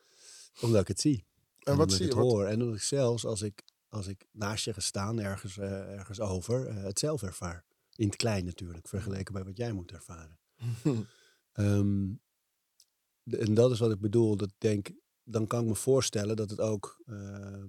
[0.62, 1.26] Omdat ik het zie.
[1.60, 2.16] En wat zie je?
[2.16, 2.46] Wat, hoor.
[2.46, 6.20] En omdat ik zelfs als ik, als ik naast je ga staan ergens, eh, ergens
[6.20, 7.66] over, eh, het zelf ervaar.
[7.96, 10.40] In het klein natuurlijk, vergeleken bij wat jij moet ervaren.
[11.52, 12.12] Ehm,
[13.34, 14.38] en dat is wat ik bedoel.
[14.38, 14.90] Dat ik denk,
[15.24, 17.64] dan kan ik me voorstellen dat het ook eh,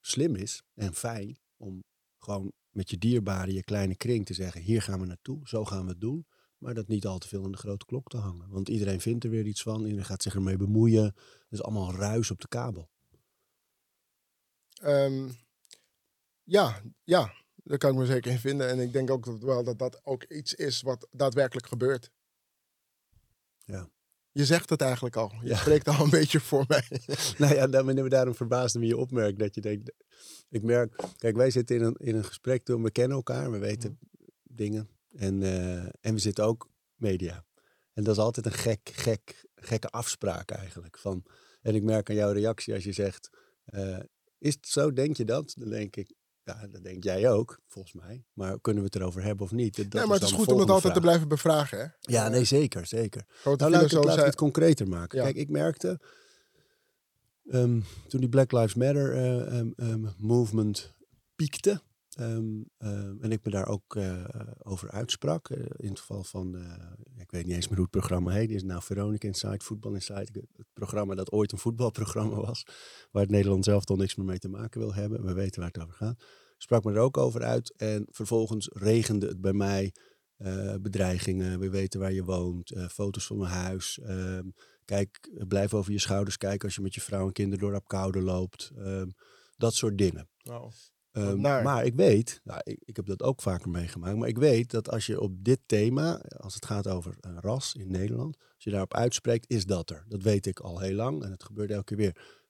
[0.00, 1.84] slim is en fijn om
[2.18, 5.84] gewoon met je dierbare, je kleine kring te zeggen: hier gaan we naartoe, zo gaan
[5.84, 6.26] we het doen.
[6.58, 8.48] Maar dat niet al te veel aan de grote klok te hangen.
[8.48, 11.04] Want iedereen vindt er weer iets van, iedereen gaat zich ermee bemoeien.
[11.04, 12.90] Het is allemaal ruis op de kabel.
[14.80, 15.28] Ehm,
[16.42, 18.68] ja, ja, daar kan ik me zeker in vinden.
[18.68, 22.10] En ik denk ook dat, wel dat dat ook iets is wat daadwerkelijk gebeurt.
[23.64, 23.90] Ja.
[24.36, 25.32] Je zegt het eigenlijk al.
[25.42, 25.56] Je Ja.
[25.56, 26.84] spreekt al een beetje voor mij.
[27.38, 29.92] Nou ja, daarom, daarom verbaasde me je opmerking dat je denkt.
[30.48, 33.58] Ik merk, kijk, wij zitten in een, in een gesprek toen we kennen elkaar, we
[33.58, 33.98] weten
[34.42, 34.88] dingen.
[35.12, 37.44] En, eh, en we zitten ook media.
[37.92, 40.98] En dat is altijd een gek, gek, gekke afspraak eigenlijk.
[40.98, 41.24] Van,
[41.62, 43.30] en ik merk aan jouw reactie als je zegt,
[43.64, 43.98] eh,
[44.38, 45.54] is het zo, denk je dat?
[45.58, 46.14] Dan denk ik,
[46.46, 48.24] ja, dat denk jij ook, volgens mij.
[48.32, 49.76] Maar kunnen we het erover hebben of niet?
[49.76, 51.78] Dat nee, maar het is goed om het altijd te blijven bevragen.
[51.78, 51.86] Hè?
[52.00, 53.24] Ja, nee, zeker, zeker.
[53.28, 55.18] Grote Nou, laat ik, het, laat ik het concreter maken.
[55.18, 55.24] Ja.
[55.24, 56.00] Kijk, ik merkte
[57.50, 60.94] ehm, toen die Black Lives Matter eh, ehm, ehm, movement
[61.36, 61.82] piekte.
[62.16, 64.24] Ehm, ehm, en ik me daar ook eh,
[64.62, 65.50] over uitsprak.
[65.50, 68.50] eh, in het geval van, eh, ik weet niet eens meer hoe het programma heet.
[68.50, 70.28] Is nou Veronica Inside, Voetbal Inside.
[70.32, 72.66] Het programma dat ooit een voetbalprogramma was.
[73.10, 75.24] Waar het Nederland zelf toch niks meer mee te maken wil hebben.
[75.24, 76.24] We weten waar het over gaat.
[76.58, 77.74] Sprak me er ook over uit.
[77.76, 79.92] En vervolgens regende het bij mij
[80.80, 81.58] bedreigingen.
[81.58, 82.72] We weten waar je woont.
[82.90, 83.98] foto's van mijn huis.
[83.98, 84.44] ehm,
[84.84, 88.20] kijk, blijf over je schouders kijken als je met je vrouw en kinderen door Apkoude
[88.22, 88.72] loopt.
[88.76, 89.08] ehm,
[89.56, 90.28] dat soort dingen.
[90.42, 90.70] Nou,
[91.16, 94.70] Ehm, maar ik weet, nou, ik, ik heb dat ook vaker meegemaakt, maar ik weet
[94.70, 98.64] dat als je op dit thema, als het gaat over eh, ras in Nederland, als
[98.64, 100.04] je daarop uitspreekt, is dat er.
[100.08, 102.44] Dat weet ik al heel lang en het gebeurt elke keer weer.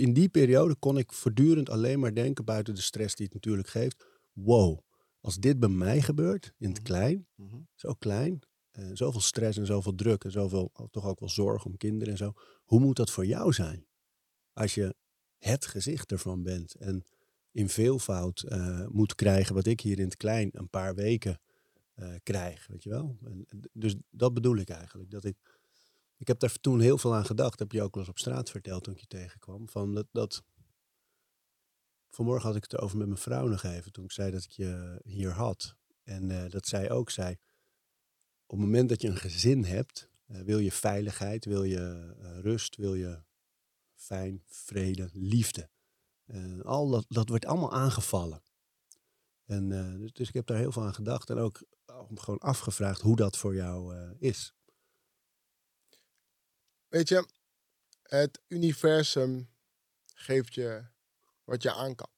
[0.00, 3.68] In die periode kon ik voortdurend alleen maar denken, buiten de stress die het natuurlijk
[3.68, 4.78] geeft, wow,
[5.20, 6.86] als dit bij mij gebeurt, in het Mhm.
[6.86, 7.56] klein, mhm.
[7.74, 11.64] zo klein, eh, zoveel stress en zoveel druk en zoveel, oh, toch ook wel zorg
[11.64, 12.32] om kinderen en zo.
[12.64, 13.86] Hoe moet dat voor jou zijn?
[14.52, 14.94] Als je
[15.38, 17.04] het gezicht ervan bent en
[17.52, 21.40] in veelvoud eh, moet krijgen wat ik hier in het klein een paar weken
[21.94, 23.18] eh, krijg, weet je wel?
[23.72, 25.10] Dus dat bedoel ik eigenlijk.
[25.10, 25.36] Dat ik,
[26.16, 28.50] ik heb daar toen heel veel aan gedacht, heb je ook wel eens op straat
[28.50, 30.42] verteld toen ik je tegenkwam, van dat, dat
[32.14, 34.50] Vanmorgen had ik het erover met mijn vrouw nog even, toen ik zei dat ik
[34.50, 35.76] je hier had.
[36.02, 37.36] En eh, dat zij ook zei,
[38.46, 42.94] op het moment dat je een gezin hebt, wil je veiligheid, wil je rust, wil
[42.94, 43.22] je
[43.94, 45.70] fijn, vrede, liefde.
[46.32, 48.42] Eh, al dat, wordt allemaal aangevallen.
[49.44, 52.38] En, eh, dus, dus ik heb daar heel veel aan gedacht en ook eh, gewoon
[52.38, 54.54] afgevraagd hoe dat voor jou is.
[56.88, 57.28] Weet je,
[58.02, 59.50] het universum
[60.14, 60.84] geeft je
[61.44, 62.10] wat je aan kan.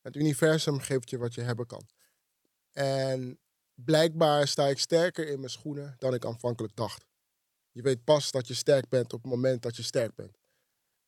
[0.00, 1.88] Het universum geeft je wat je hebben kan.
[2.72, 3.40] En
[3.74, 7.04] blijkbaar sta ik sterker in mijn schoenen dan ik aanvankelijk dacht.
[7.70, 10.38] Je weet pas dat je sterk bent op het moment dat je sterk bent.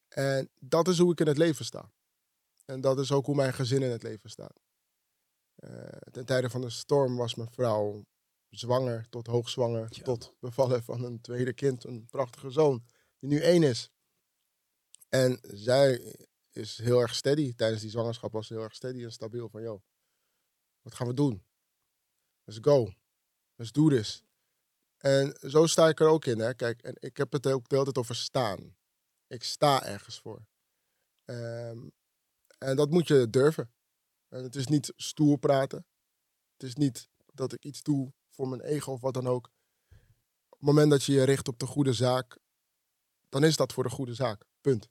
[0.09, 1.91] En dat is hoe ik in het leven sta.
[2.73, 4.61] En dat is ook hoe mijn gezin in het leven staat.
[5.55, 8.05] Eh, ten tijde van de storm was mijn vrouw
[8.49, 10.03] zwanger tot hoogzwanger, Ja.
[10.03, 12.85] tot bevallen van een tweede kind, een prachtige zoon,
[13.19, 13.91] die nu één is.
[15.09, 16.17] En zij
[16.51, 17.55] is heel erg steady.
[17.55, 19.49] Tijdens die zwangerschap was ze heel erg steady en stabiel.
[19.49, 19.83] Van, joh,
[20.83, 21.45] wat gaan we doen?
[22.45, 22.93] Let's go.
[23.55, 24.25] Let's do this.
[24.97, 26.39] En zo sta ik er ook in.
[26.39, 26.55] Hè.
[26.55, 28.77] Kijk, en ik heb het ook de hele tijd over staan.
[29.27, 30.47] Ik sta ergens voor.
[31.25, 31.89] Ehm,
[32.63, 33.73] en dat moet je durven.
[34.29, 35.87] En het is niet stoer praten.
[36.53, 39.51] Het is niet dat ik iets doe voor mijn ego of wat dan ook.
[40.49, 42.39] Op het moment dat je je richt op de goede zaak,
[43.29, 44.45] dan is dat voor de goede zaak.
[44.61, 44.89] Punt.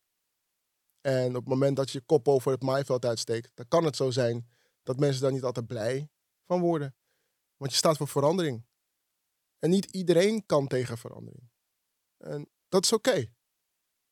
[1.01, 3.95] En op het moment dat je je kop over het maaiveld uitsteekt, dan kan het
[3.95, 4.49] zo zijn
[4.83, 6.09] dat mensen daar niet altijd blij
[6.45, 6.95] van worden.
[7.57, 8.65] Want je staat voor verandering.
[9.59, 11.49] En niet iedereen kan tegen verandering.
[12.17, 13.33] En dat is oké.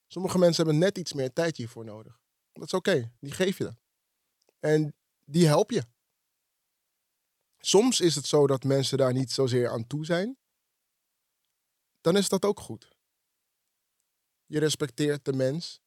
[0.06, 2.20] Sommige mensen hebben net iets meer tijd hiervoor nodig.
[2.52, 3.74] Dat is oké, die geef je.
[4.58, 5.84] En die help je.
[7.58, 10.38] Soms is het zo dat mensen daar niet zozeer aan toe zijn.
[12.00, 12.96] Dan is dat ook goed.
[14.46, 15.80] Je respecteert de mens.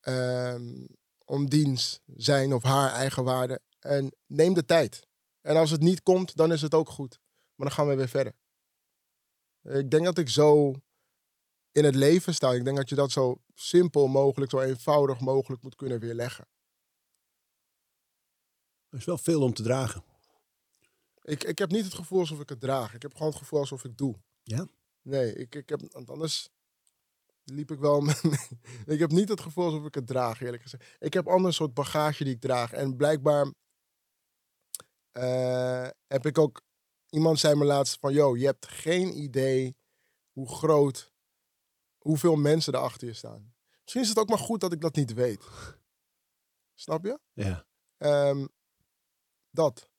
[0.00, 0.86] ehm,
[1.24, 3.60] om diens zijn of haar eigen waarde.
[3.78, 5.06] En neem de tijd.
[5.40, 7.20] En als het niet komt, dan is het ook goed.
[7.54, 8.34] Maar dan gaan we weer verder.
[9.62, 10.74] Ik denk dat ik zo
[11.72, 12.52] in het leven sta.
[12.52, 16.46] Ik denk dat je dat zo simpel mogelijk, zo eenvoudig mogelijk moet kunnen weerleggen.
[18.88, 20.04] Er is wel veel om te dragen.
[21.22, 22.94] Ik, ik heb niet het gevoel alsof ik het draag.
[22.94, 24.14] Ik heb gewoon het gevoel alsof ik doe.
[24.42, 24.66] Ja?
[25.02, 26.48] Nee, ik, ik heb, want anders
[27.44, 28.00] liep ik wel.
[28.06, 28.22] met-
[28.86, 30.96] ik heb niet het gevoel alsof ik het draag, eerlijk gezegd.
[30.98, 32.72] Ik heb ander soort bagage die ik draag.
[32.72, 33.52] En blijkbaar
[35.10, 36.62] eh, heb ik ook.
[37.10, 39.76] Iemand zei me laatst van: Yo, je hebt geen idee
[40.32, 41.11] hoe groot
[42.02, 43.54] hoeveel mensen er achter je staan.
[43.80, 45.44] Misschien is het ook maar goed dat ik dat niet weet.
[46.74, 47.18] Snap je?
[47.32, 47.66] Ja.
[47.96, 48.46] Ehm,
[49.50, 49.90] dat.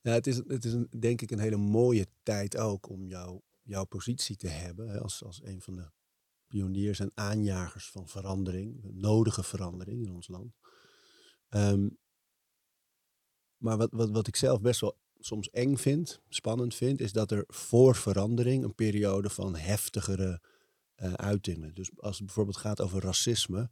[0.00, 3.40] Ja, het is, het is een, denk ik een hele mooie tijd ook om jou,
[3.62, 5.90] jouw positie te hebben hè, als, als een van de
[6.46, 10.54] pioniers en aanjagers van verandering, nodige verandering in ons land.
[11.48, 11.88] Ehm,
[13.56, 17.30] maar wat, wat, wat ik zelf best wel soms eng vind, spannend vind, is dat
[17.30, 20.40] er voor verandering een periode van heftigere
[21.02, 21.74] uh, uitingen.
[21.74, 23.68] Dus als het bijvoorbeeld gaat over racisme,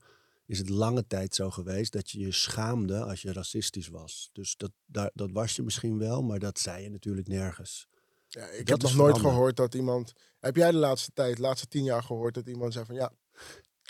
[0.47, 4.31] is het lange tijd zo geweest dat je je schaamde als je racistisch was.
[4.33, 7.89] Dus dat, daar, dat was je misschien wel, maar dat zei je natuurlijk nergens.
[8.29, 10.13] Ja, ik heb nog nooit gehoord dat iemand.
[10.41, 13.13] Heb jij de laatste tijd, de laatste tien jaar gehoord dat iemand zei van ja,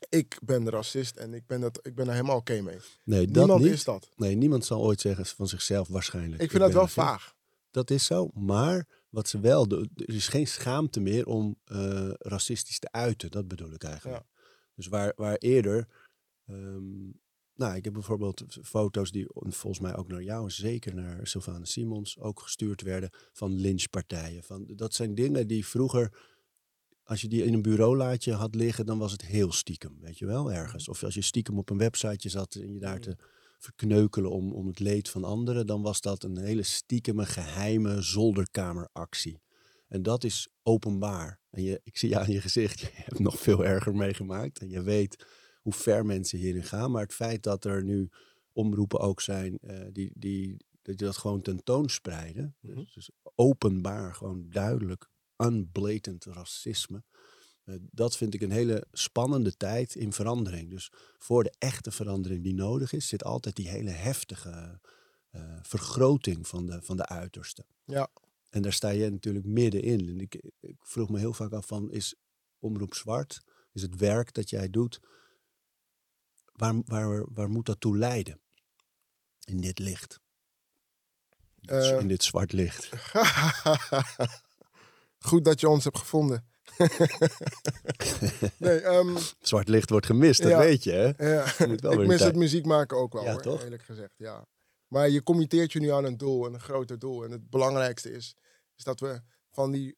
[0.09, 2.79] ik ben racist en ik ben, dat, ik ben er helemaal oké mee.
[3.05, 3.72] Nee, niemand dat niet.
[3.72, 4.09] is dat.
[4.16, 6.42] Nee, niemand zal ooit zeggen van zichzelf waarschijnlijk.
[6.42, 7.35] Ik vind dat wel vaag.
[7.70, 8.31] Dat is zo.
[8.35, 13.31] Maar wat ze wel doen, er is geen schaamte meer om uh, racistisch te uiten.
[13.31, 14.22] Dat bedoel ik eigenlijk.
[14.22, 14.44] Ja.
[14.74, 15.88] Dus waar, waar eerder.
[16.50, 17.20] Um,
[17.55, 21.64] nou, ik heb bijvoorbeeld foto's die volgens mij ook naar jou en zeker naar Sylvana
[21.64, 24.42] Simons ook gestuurd werden van lynchpartijen.
[24.42, 26.12] Van, dat zijn dingen die vroeger,
[27.02, 30.26] als je die in een bureaulaadje had liggen, dan was het heel stiekem, weet je
[30.26, 30.88] wel, ergens.
[30.88, 33.16] Of als je stiekem op een websiteje zat en je daar te
[33.66, 39.40] verkneukelen om, om het leed van anderen, dan was dat een hele stiekeme, geheime zolderkameractie.
[39.88, 41.40] En dat is openbaar.
[41.50, 44.59] En je, ik zie aan je gezicht, je hebt nog veel erger meegemaakt.
[44.59, 45.24] En je weet
[45.61, 46.90] hoe ver mensen hierin gaan.
[46.90, 48.09] Maar het feit dat er nu
[48.52, 52.57] omroepen ook zijn uh, die, die, dat, dat gewoon tentoonspreiden.
[52.61, 52.74] Mhm.
[52.74, 57.05] Dus, dus openbaar, gewoon duidelijk, unblatant racisme.
[57.66, 60.70] Uh, dat vind ik een hele spannende tijd in verandering.
[60.70, 64.81] Dus voor de echte verandering die nodig is, zit altijd die hele heftige
[65.33, 67.66] uh, vergroting van de, van de uitersten.
[67.85, 68.09] Ja.
[68.50, 70.09] En daar sta je natuurlijk middenin.
[70.09, 72.14] En ik, ik vroeg me heel vaak af van, is
[72.59, 75.00] Omroep Zwart, is het werk dat jij doet,
[76.52, 78.40] waar, waar, waar moet dat toe leiden?
[79.44, 80.20] In dit licht.
[81.61, 82.88] Uh, in dit zwart licht.
[85.29, 86.46] Goed dat je ons hebt gevonden.
[88.58, 90.90] nee, um, zwart licht wordt gemist, dat ja, weet je.
[90.90, 91.32] Hè?
[91.34, 91.44] Ja.
[91.58, 93.62] Je moet wel ik mis het muziek maken ook wel, Ja, hoor, toch?
[93.62, 94.14] eerlijk gezegd.
[94.16, 94.46] Ja.
[94.88, 97.24] Maar je committeert je nu aan een doel, en een groter doel.
[97.24, 98.36] En het belangrijkste is,
[98.76, 99.96] is dat we van die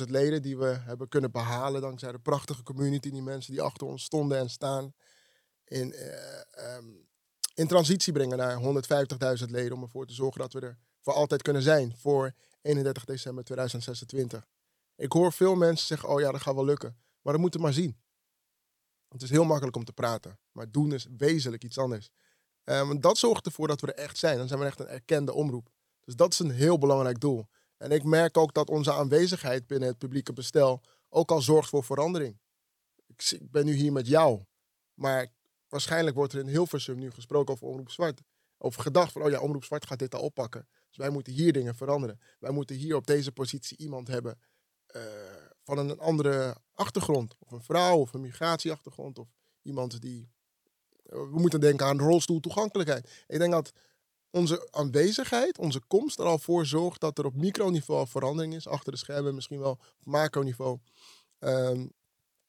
[0.00, 3.86] 50.000 leden die we hebben kunnen behalen dankzij de prachtige community, die mensen die achter
[3.86, 4.94] ons stonden en staan,
[5.64, 6.86] in, eh, ehm,
[7.54, 11.42] in transitie brengen naar 150.000 leden om ervoor te zorgen dat we er voor altijd
[11.42, 14.46] kunnen zijn voor 31 december 2026.
[14.98, 16.96] Ik hoor veel mensen zeggen, oh ja, dat gaat wel lukken.
[17.22, 18.00] Maar dat moeten we maar zien.
[19.08, 22.10] Het is heel makkelijk om te praten, maar doen is wezenlijk iets anders.
[22.64, 24.38] Um, dat zorgt ervoor dat we er echt zijn.
[24.38, 25.68] Dan zijn we echt een erkende omroep.
[26.00, 27.48] Dus dat is een heel belangrijk doel.
[27.76, 31.84] En ik merk ook dat onze aanwezigheid binnen het publieke bestel ook al zorgt voor
[31.84, 32.38] verandering.
[33.06, 34.44] Ik, ik ben nu hier met jou,
[34.94, 35.28] maar
[35.68, 38.20] waarschijnlijk wordt er in Hilversum nu gesproken over Omroep Zwart.
[38.58, 40.68] Over gedacht van, oh ja, Omroep Zwart gaat dit al oppakken.
[40.88, 42.20] Dus wij moeten hier dingen veranderen.
[42.38, 44.38] Wij moeten hier op deze positie iemand hebben
[45.62, 47.34] van een andere achtergrond.
[47.38, 49.18] Of een vrouw, of een migratieachtergrond.
[49.18, 49.28] Of
[49.62, 50.30] iemand die...
[51.02, 53.24] eh, We moeten denken aan rolstoeltoegankelijkheid.
[53.26, 53.72] Ik denk dat
[54.30, 58.66] onze aanwezigheid, onze komst er al voor zorgt dat er op microniveau verandering is.
[58.66, 60.78] Achter de schermen, misschien wel op macroniveau.
[61.38, 61.86] ehm,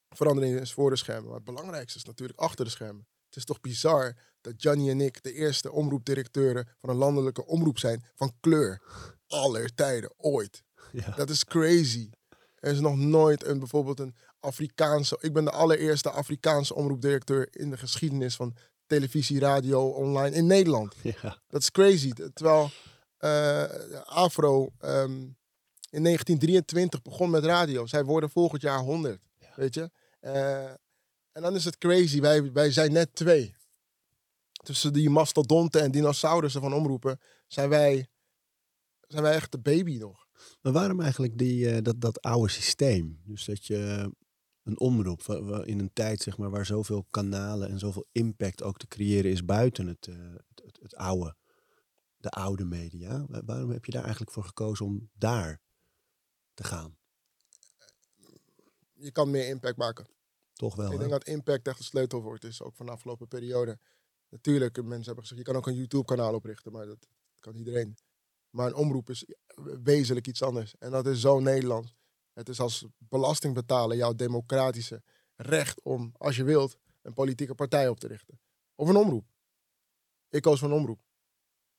[0.09, 1.25] verandering is voor de schermen.
[1.25, 3.07] Maar het belangrijkste is natuurlijk achter de schermen.
[3.25, 7.77] Het is toch bizar dat Gianni en ik de eerste omroepdirecteuren van een landelijke omroep
[7.79, 8.81] zijn van kleur.
[9.27, 10.63] Aller tijden, ooit.
[10.91, 11.11] Ja.
[11.15, 12.09] Dat is crazy.
[12.59, 15.17] Er is nog nooit een, bijvoorbeeld een Afrikaanse...
[15.21, 20.95] Ik ben de allereerste Afrikaanse omroepdirecteur in de geschiedenis van televisie, radio, online in Nederland.
[21.21, 21.41] Ja.
[21.47, 22.11] Dat is crazy.
[22.33, 22.69] Terwijl
[23.17, 23.63] eh,
[24.05, 25.11] Afro ehm,
[25.89, 27.85] in 1923 begon met radio.
[27.85, 29.21] Zij worden volgend jaar 100.
[29.55, 29.91] Weet je?
[30.19, 30.63] Eh,
[31.31, 32.19] en dan is het crazy.
[32.19, 33.55] Wij, wij zijn net twee.
[34.63, 38.07] Tussen die mastodonten en dinosaurussen van omroepen zijn wij,
[39.07, 40.27] zijn wij echt de baby nog.
[40.61, 43.21] Maar waarom eigenlijk die, eh, dat, dat oude systeem?
[43.25, 44.11] Dus dat je
[44.63, 45.21] een omroep
[45.65, 49.45] in een tijd zeg maar, waar zoveel kanalen en zoveel impact ook te creëren is
[49.45, 51.35] buiten het, eh, het, het, het oude,
[52.17, 53.25] de oude media.
[53.27, 55.61] Wa- Waarom heb je daar eigenlijk voor gekozen om daar
[56.53, 56.97] te gaan?
[58.93, 60.07] Je kan meer impact maken.
[60.53, 60.97] Toch wel, Ik hè?
[60.97, 63.79] denk dat impact echt een sleutelwoord is, ook van de afgelopen periode.
[64.29, 67.07] Natuurlijk, mensen hebben gezegd, je kan ook een YouTube-kanaal oprichten, maar dat
[67.39, 67.97] kan iedereen.
[68.49, 69.25] Maar een omroep is
[69.83, 70.75] wezenlijk iets anders.
[70.79, 71.93] En dat is zo Nederlands.
[72.33, 75.03] Het is als belasting betalen jouw democratische
[75.35, 78.39] recht om, als je wilt, een politieke partij op te richten.
[78.75, 79.25] Of een omroep.
[80.29, 80.99] Ik koos voor een omroep.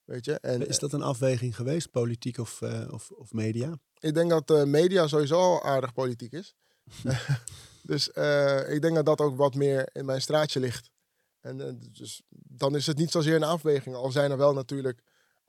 [0.03, 0.39] Weet je?
[0.39, 3.79] En Is dat een afweging geweest, politiek of, eh, of, of media?
[3.99, 6.55] ik denk dat de media sowieso al aardig politiek is.
[7.81, 10.91] dus eh, ik denk dat dat ook wat meer in mijn straatje ligt.
[11.39, 13.95] En eh, dus dan is het niet zozeer een afweging.
[13.95, 15.01] Al zijn er wel natuurlijk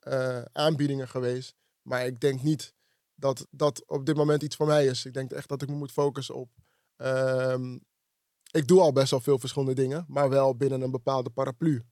[0.03, 1.55] eh, aanbiedingen geweest.
[1.81, 2.73] Maar ik denk niet
[3.15, 5.05] dat dat op dit moment iets voor mij is.
[5.05, 6.49] Ik denk echt dat ik me moet focussen op.
[6.95, 7.77] ehm,
[8.51, 11.85] ik doe al best wel veel verschillende dingen, maar wel binnen een bepaalde paraplu.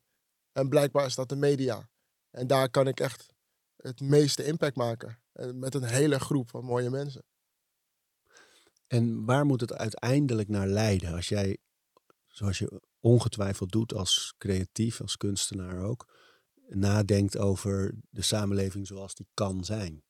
[0.51, 1.89] En blijkbaar is dat de media.
[2.29, 3.33] En daar kan ik echt
[3.75, 5.21] het meeste impact maken.
[5.31, 7.23] En met een hele groep van mooie mensen.
[8.87, 11.13] En waar moet het uiteindelijk naar leiden?
[11.13, 11.57] Als jij,
[12.27, 16.13] zoals je ongetwijfeld doet als creatief, als kunstenaar ook,
[16.75, 20.03] nadenkt over de samenleving zoals die kan zijn.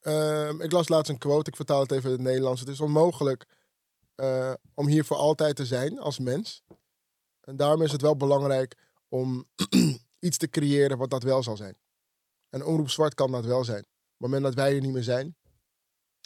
[0.00, 2.60] Ehm, ik las laatst een quote, ik vertaal het even in het Nederlands.
[2.60, 3.46] Het is onmogelijk
[4.14, 6.62] eh, om hier voor altijd te zijn als mens.
[7.40, 8.76] En daarom is het wel belangrijk
[9.08, 9.44] om
[10.26, 11.76] iets te creëren wat dat wel zal zijn.
[12.48, 13.82] En Omroep Zwart kan dat wel zijn.
[13.82, 15.36] Op het moment dat wij er niet meer zijn,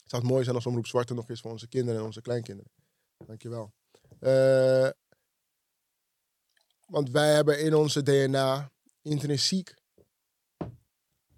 [0.04, 2.20] zou het mooi zijn als Omroep Zwart er nog is voor onze kinderen en onze
[2.20, 2.72] kleinkinderen.
[3.26, 3.72] Dankjewel.
[4.18, 4.88] Eh
[6.92, 8.71] want wij hebben in onze DNA
[9.02, 9.74] intrinsiek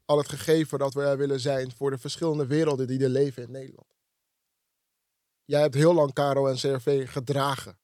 [0.05, 3.51] al het gegeven dat wij willen zijn voor de verschillende werelden die er leven in
[3.51, 3.95] Nederland.
[5.45, 7.79] Jij hebt heel lang Caro en CRV gedragen.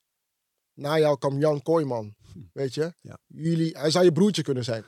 [0.74, 2.14] Na jou kwam Jan Kooijman,
[2.52, 2.94] weet je.
[3.00, 3.18] Ja.
[3.26, 4.84] Jullie, hij zou je broertje kunnen zijn.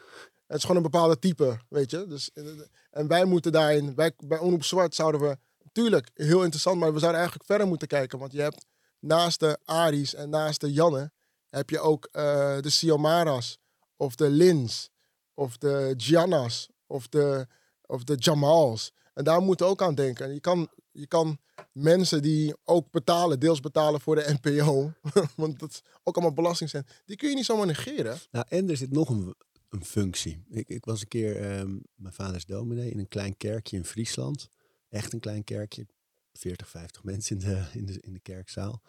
[0.47, 2.07] Het is gewoon een bepaalde type, weet je.
[2.07, 2.45] Dus, eh,
[2.91, 6.99] en wij moeten daarin, wij, bij Omroep Zwart zouden we, natuurlijk heel interessant, maar we
[6.99, 8.19] zouden eigenlijk verder moeten kijken.
[8.19, 8.67] Want je hebt
[8.99, 11.13] naast de Aries en naast de Janne,
[11.49, 13.59] heb je ook eh, de Siomaras,
[14.03, 14.91] of de Lins,
[15.35, 17.47] of de Giannas, of de,
[17.87, 18.93] of de Jamals.
[19.15, 20.27] En daar moeten we ook aan denken.
[20.27, 21.39] En je kan, je kan
[21.73, 24.93] mensen die ook betalen, deels betalen voor de NPO,
[25.37, 28.19] want dat is ook allemaal belastingcent, die kun je niet zomaar negeren.
[28.31, 29.35] Nou, en er zit nog een,
[29.69, 30.45] een functie.
[30.49, 33.85] Ik, ik was een keer, ehm, mijn vader is dominee, in een klein kerkje in
[33.85, 34.49] Friesland.
[34.89, 35.87] Echt een klein kerkje,
[36.33, 38.83] 40, 50 mensen in de, in de, in de kerkzaal.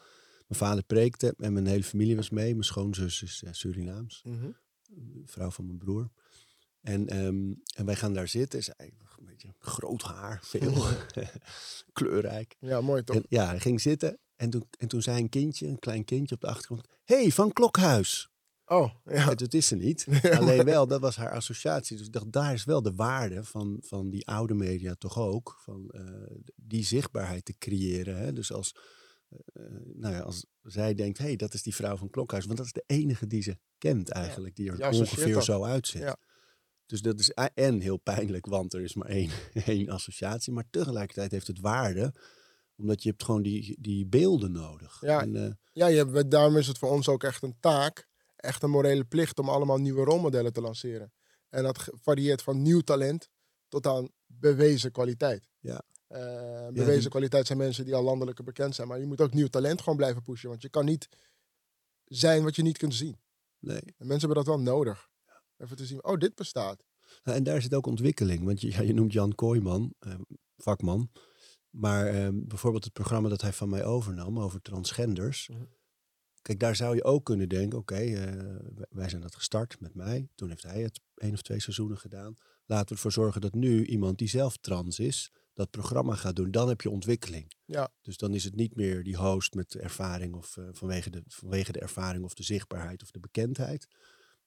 [0.47, 2.52] Mijn vader preekte en mijn hele familie was mee.
[2.52, 4.54] Mijn schoonzus is eh, Surinaams, de
[5.25, 6.10] vrouw van mijn broer.
[6.82, 8.63] En, ehm, en wij gaan daar zitten.
[8.63, 10.86] Zij een beetje groot haar, veel
[11.93, 12.56] kleurrijk.
[12.60, 13.15] Ja, mooi toch?
[13.15, 16.36] En, ja, hij ging zitten en toen, en toen zei een kindje, een klein kindje
[16.36, 16.88] op de achtergrond...
[17.03, 18.32] hey, van Klokhuis.
[18.65, 19.36] Oh, ja.
[19.36, 20.08] Dat is ze niet.
[20.39, 21.97] Alleen wel, dat was haar associatie.
[21.97, 25.60] Dus ik dacht, daar is wel de waarde van, van die oude media toch ook.
[25.60, 26.03] Van eh,
[26.56, 28.17] die zichtbaarheid te creëren.
[28.17, 28.34] Hè?
[28.34, 28.75] Dus als,
[29.93, 32.46] nou ja, als zij denkt, hé, hey, dat is die vrouw van Klokhuis.
[32.46, 34.56] Want dat is de enige die ze kent eigenlijk.
[34.56, 36.02] Die er ongeveer zo uitziet.
[36.02, 36.17] Ja.
[36.86, 39.30] Dus dat is en heel pijnlijk, want er is maar één,
[39.65, 40.54] één associatie.
[40.54, 42.13] Maar tegelijkertijd heeft het waarde,
[42.76, 45.02] omdat je hebt gewoon die, die beelden nodig.
[45.02, 45.22] Ja.
[45.22, 48.63] En, eh, Ja, je, hebt- daarom is het voor ons ook echt een taak, echt
[48.63, 51.13] een morele plicht om allemaal nieuwe rolmodellen te lanceren.
[51.50, 53.30] En dat varieert van nieuw talent
[53.67, 55.48] tot aan bewezen kwaliteit.
[55.60, 55.82] Ja.
[56.13, 58.88] Eh, bewezen die- kwaliteit zijn mensen die al landelijker bekend zijn.
[58.88, 60.49] Maar je moet ook nieuw talent gewoon blijven pushen.
[60.49, 61.08] Want je kan niet
[62.06, 63.17] zijn wat je niet kunt zien.
[63.60, 63.80] nee.
[63.97, 65.10] En mensen hebben dat wel nodig.
[65.58, 66.84] Even te zien, oh, dit bestaat.
[67.23, 68.45] Nou, en daar zit ook ontwikkeling.
[68.45, 70.15] Want je, ja, je noemt Jan Kooijman, eh,
[70.58, 71.12] vakman.
[71.69, 75.47] Maar eh, bijvoorbeeld het programma dat hij van mij overnam over transgenders.
[75.47, 75.63] Mhm.
[76.41, 78.13] Kijk, daar zou je ook kunnen denken, oké, eh,
[78.76, 80.28] wij- wij zijn dat gestart met mij.
[80.36, 82.36] Toen heeft hij het één of twee seizoenen gedaan.
[82.65, 86.51] Laten we ervoor zorgen dat nu iemand die zelf trans is, dat programma gaat doen.
[86.51, 87.53] Dan heb je ontwikkeling.
[87.65, 87.91] Ja.
[88.01, 91.71] Dus dan is het niet meer die host met ervaring of eh, vanwege, de, vanwege
[91.71, 93.87] de ervaring of de zichtbaarheid of de bekendheid.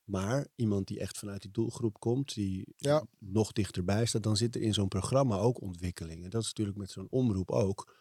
[0.05, 3.07] Maar iemand die echt vanuit die doelgroep komt, die Ja.
[3.19, 6.25] nog dichterbij staat, dan zit er in zo'n programma ook ontwikkeling.
[6.25, 7.95] En dat is natuurlijk met zo'n omroep ook.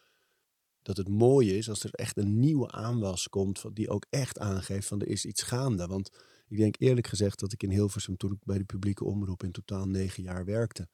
[0.82, 4.88] Dat het mooie is als er echt een nieuwe aanwas komt, die ook echt aangeeft
[4.88, 5.86] van er is iets gaande.
[5.86, 6.10] Want
[6.48, 9.52] ik denk eerlijk gezegd dat ik in Hilversum, toen ik bij de publieke omroep in
[9.52, 10.88] totaal negen jaar werkte,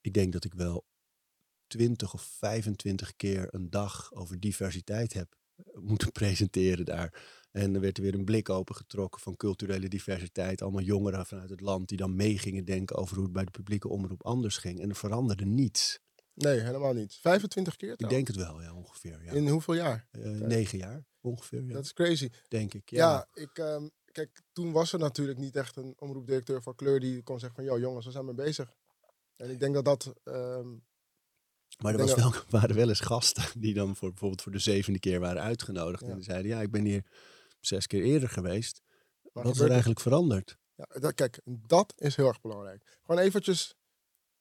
[0.00, 0.84] ik denk dat ik wel
[1.72, 7.22] 20 of 25 keer een dag over diversiteit heb eh, moeten presenteren daar.
[7.52, 10.62] En er werd er weer een blik opengetrokken van culturele diversiteit.
[10.62, 13.50] Allemaal jongeren vanuit het land die dan mee gingen denken over hoe het bij de
[13.50, 14.80] publieke omroep anders ging.
[14.80, 15.98] En er veranderde niets.
[16.34, 17.14] Nee, helemaal niet.
[17.14, 19.24] 25 keer Ik denk het wel, ja, ongeveer.
[19.24, 19.32] Ja.
[19.32, 20.06] In hoeveel jaar?
[20.10, 22.30] Eh, negen jaar, ongeveer, ja, Dat is crazy.
[22.48, 22.90] denk ik.
[22.90, 23.42] Ja, Ja.
[23.42, 27.38] ik, ehm, kijk, toen was er natuurlijk niet echt een omroepdirecteur van kleur die kon
[27.38, 28.72] zeggen van, joh jongens, we zijn mee bezig.
[29.36, 30.68] En ik denk dat dat, ehm,
[31.78, 34.98] Maar er was wel, waren wel eens gasten die dan voor, bijvoorbeeld voor de zevende
[34.98, 36.02] keer waren uitgenodigd.
[36.02, 36.08] Ja.
[36.08, 37.04] En die zeiden, ja, ik ben hier
[37.60, 38.82] zes keer eerder geweest.
[39.32, 40.56] maar Wat is er eigenlijk veranderd?
[40.74, 42.98] Ja, dat, kijk, dat is heel erg belangrijk.
[43.06, 43.74] Gewoon eventjes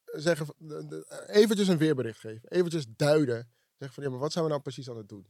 [0.03, 2.49] zeggen, van- de- de- eventjes een weerbericht geven.
[2.49, 3.51] Eventjes duiden.
[3.77, 5.27] Zeggen van, ja, maar wat zijn we nou precies aan het doen?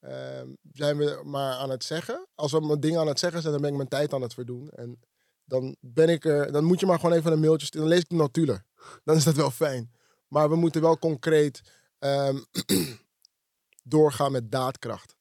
[0.00, 2.26] Ehm, zijn we maar aan het zeggen?
[2.34, 4.34] Als we maar dingen aan het zeggen zijn, dan ben ik mijn tijd aan het
[4.34, 4.70] verdoen.
[4.70, 5.00] En
[5.44, 7.86] dan ben ik er, dan moet je maar gewoon even een mailtje sturen.
[7.88, 8.66] Dan lees ik de notulen.
[9.04, 9.92] Dan is dat wel fijn.
[10.28, 11.62] Maar we moeten wel concreet
[11.98, 12.38] ehm,
[13.82, 15.16] doorgaan met daadkracht.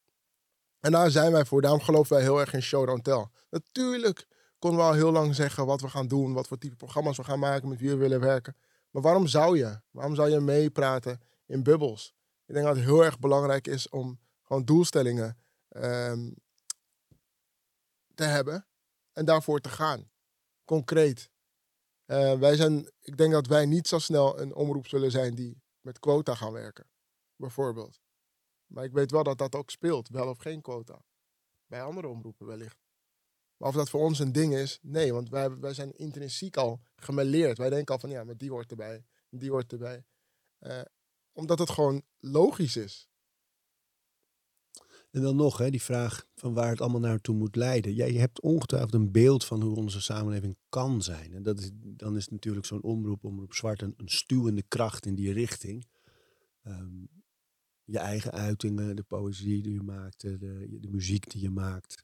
[0.80, 1.62] En daar zijn wij voor.
[1.62, 3.28] Daarom geloven wij heel erg in show don't tell.
[3.50, 4.28] Natuurlijk
[4.60, 7.24] konden we al heel lang zeggen wat we gaan doen, wat voor type programma's we
[7.24, 8.56] gaan maken, met wie we willen werken.
[8.92, 9.80] Maar waarom zou je?
[9.92, 12.14] Waarom zou je meepraten in bubbels?
[12.46, 15.38] Ik denk dat het heel erg belangrijk is om gewoon doelstellingen
[15.70, 16.32] ehm,
[18.16, 18.66] te hebben
[19.14, 20.10] en daarvoor te gaan.
[20.66, 21.30] Concreet.
[22.06, 25.62] Eh, wij zijn, ik denk dat wij niet zo snel een omroep zullen zijn die
[25.82, 26.90] met quota gaan werken,
[27.36, 28.00] bijvoorbeeld.
[28.66, 31.02] Maar ik weet wel dat dat ook speelt, wel of geen quota.
[31.68, 32.84] Bij andere omroepen wellicht.
[33.58, 36.82] Maar of dat voor ons een ding is, nee, want wij, wij zijn intrinsiek al
[36.96, 37.58] gemeleerd.
[37.58, 40.06] Wij denken al van ja, die hoort erbij, die hoort erbij.
[40.60, 40.82] Uh,
[41.32, 43.10] omdat het gewoon logisch is.
[45.16, 47.94] En dan nog, hè, die vraag van waar het allemaal naartoe moet leiden.
[47.94, 51.34] Jij hebt ongetwijfeld een beeld van hoe onze samenleving kan zijn.
[51.34, 55.16] En dat is, dan is natuurlijk zo'n omroep, omroep zwart, een, een, stuwende kracht in
[55.16, 55.88] die richting.
[56.64, 57.10] Um,
[57.84, 60.38] je eigen uitingen, de poëzie die je maakt, de,
[60.80, 62.04] de muziek die je maakt,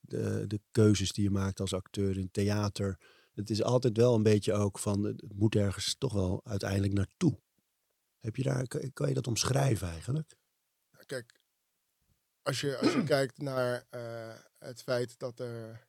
[0.00, 3.00] de, de, keuzes die je maakt als acteur in theater.
[3.34, 7.40] Het is altijd wel een beetje ook van, het moet ergens toch wel uiteindelijk naartoe.
[8.18, 10.36] Heb je daar, kan je dat omschrijven eigenlijk?
[11.06, 11.42] Kijk,
[12.44, 15.86] als je, als je kijkt naar uh, het feit dat er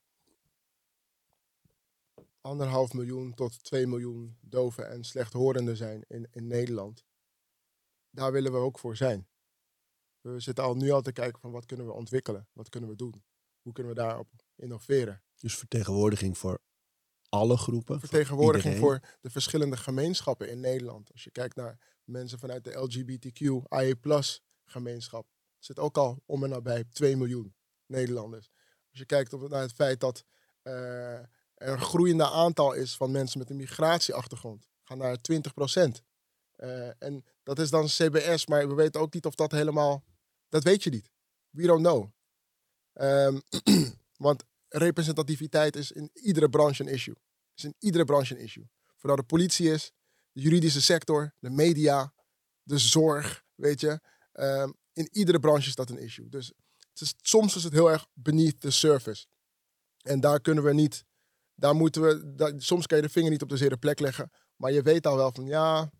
[2.41, 7.03] anderhalf miljoen tot 2 miljoen doven en slechthorenden zijn in, in Nederland.
[8.09, 9.27] Daar willen we ook voor zijn.
[10.21, 12.95] We zitten al nu al te kijken van wat kunnen we ontwikkelen, wat kunnen we
[12.95, 13.23] doen,
[13.61, 15.23] hoe kunnen we daarop innoveren.
[15.35, 16.59] Dus vertegenwoordiging voor
[17.29, 17.99] alle groepen?
[17.99, 21.11] Vertegenwoordiging voor, voor de verschillende gemeenschappen in Nederland.
[21.11, 23.67] Als je kijkt naar mensen vanuit de LGBTQ,
[24.65, 25.27] gemeenschap,
[25.65, 27.55] zit ook al om en nabij 2 miljoen
[27.85, 28.49] Nederlanders.
[28.89, 30.23] Als je kijkt naar het feit dat
[30.63, 30.73] uh,
[31.13, 36.01] er een groeiende aantal is van mensen met een migratieachtergrond, gaan naar 20 procent.
[36.57, 40.03] Uh, en dat is dan CBS, maar we weten ook niet of dat helemaal.
[40.49, 41.09] Dat weet je niet.
[41.49, 42.09] We don't know.
[42.93, 43.41] Um,
[44.27, 47.15] want representativiteit is in iedere branche een issue.
[47.55, 48.69] Is in iedere branche een issue.
[48.95, 49.91] Vooral de politie is,
[50.31, 52.13] de juridische sector, de media,
[52.63, 53.99] de zorg, weet je.
[54.33, 56.29] Um, in iedere branche is dat een issue.
[56.29, 56.53] Dus
[57.01, 59.25] is, soms is het heel erg beneath the surface.
[60.01, 61.05] En daar kunnen we niet,
[61.55, 64.31] daar moeten we, soms kan je de vinger niet op de zere plek leggen.
[64.55, 65.91] Maar je weet al wel van ja.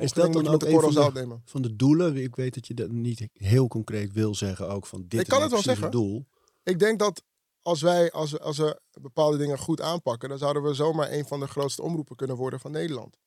[0.00, 2.16] is dat dan ook een van de, van de doelen?
[2.16, 5.42] Ik weet dat je dat niet heel concreet wil zeggen ook van dit ik kan
[5.42, 5.90] het wel zeggen.
[5.90, 6.26] doel.
[6.62, 7.22] Ik denk dat
[7.62, 11.40] als wij, als, als we bepaalde dingen goed aanpakken, dan zouden we zomaar een van
[11.40, 13.18] de grootste omroepen kunnen worden van Nederland.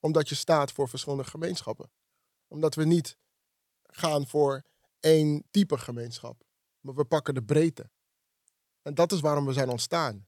[0.00, 1.90] Omdat je staat voor verschillende gemeenschappen.
[2.48, 3.16] Omdat we niet
[3.96, 4.62] gaan voor
[5.00, 6.44] één type gemeenschap.
[6.80, 7.90] Maar we pakken de breedte.
[8.82, 10.26] En dat is waarom we zijn ontstaan.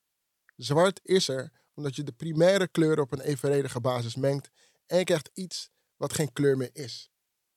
[0.56, 4.50] Zwart is er omdat je de primaire kleuren op een evenredige basis mengt
[4.86, 7.10] en je krijgt iets wat geen kleur meer is.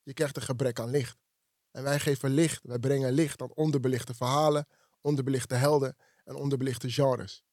[0.03, 1.18] Je krijgt een gebrek aan licht.
[1.72, 4.68] En wij geven licht, wij brengen licht aan onderbelichte verhalen,
[5.01, 7.43] onderbelichte helden en onderbelichte genres.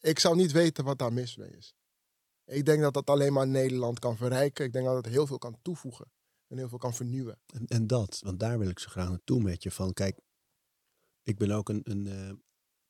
[0.00, 1.74] Ik zou niet weten wat daar mis mee is.
[2.44, 4.64] Ik denk dat dat alleen maar Nederland kan verrijken.
[4.64, 6.10] Ik denk dat het heel veel kan toevoegen
[6.48, 7.38] en heel veel kan vernieuwen.
[7.46, 9.70] En, en dat, want daar wil ik zo graag naartoe met je.
[9.70, 10.20] Van kijk,
[11.22, 12.42] ik ben ook een, een, een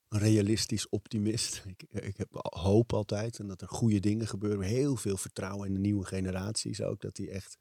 [0.09, 1.63] realistisch optimist.
[1.77, 4.67] Ik, ik heb hoop altijd en dat er goede dingen gebeuren.
[4.67, 7.01] Heel veel vertrouwen in de nieuwe generaties ook.
[7.01, 7.59] Dat die echt,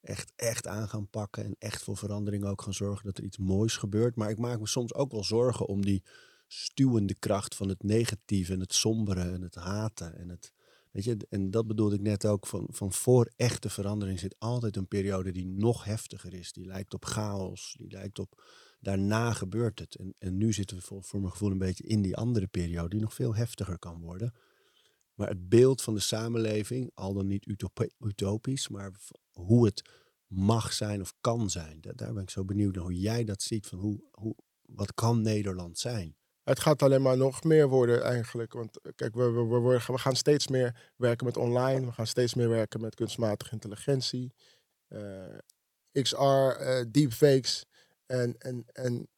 [0.00, 3.38] echt, echt aan gaan pakken en echt voor verandering ook gaan zorgen dat er iets
[3.38, 4.16] moois gebeurt.
[4.16, 6.04] Maar ik maak me soms ook wel zorgen om die
[6.46, 10.52] stuwende kracht van het negatieve en het sombere en het haten en het
[11.28, 15.32] En dat bedoelde ik net ook, van, van voor echte verandering zit altijd een periode
[15.32, 16.52] die nog heftiger is.
[16.52, 18.42] Die lijkt op chaos, die lijkt op,
[18.80, 19.96] daarna gebeurt het.
[19.96, 22.88] En, en nu zitten we voor, voor mijn gevoel een beetje in die andere periode,
[22.88, 24.34] die nog veel heftiger kan worden.
[25.14, 27.46] Maar het beeld van de samenleving, al dan niet
[27.98, 28.92] utopisch, maar
[29.30, 29.90] hoe het
[30.26, 31.80] mag zijn of kan zijn.
[31.80, 33.66] Daar, daar ben ik zo benieuwd naar hoe jij dat ziet.
[33.66, 36.16] Van hoe, hoe, wat kan Nederland zijn?
[36.46, 38.52] Het gaat alleen maar nog meer worden eigenlijk.
[38.52, 41.86] Want eh, kijk, we, we, gaan steeds meer werken met online.
[41.86, 44.34] We gaan steeds meer werken met kunstmatige intelligentie.
[44.88, 45.38] Eh,
[45.92, 47.64] XR, eh, deepfakes.
[48.06, 49.08] En, en, en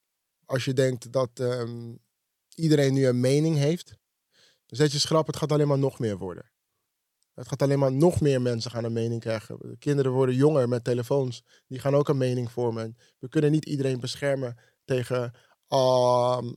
[0.44, 1.98] als je denkt dat um,
[2.54, 3.94] iedereen nu een mening heeft,
[4.66, 6.50] zet je schrap, het gaat alleen maar nog meer worden.
[7.34, 9.58] Het gaat alleen maar nog meer mensen gaan een mening krijgen.
[9.58, 11.42] De kinderen worden jonger met telefoons.
[11.66, 12.96] Die gaan ook een mening vormen.
[13.18, 15.34] We kunnen niet iedereen beschermen tegen
[15.68, 16.56] um,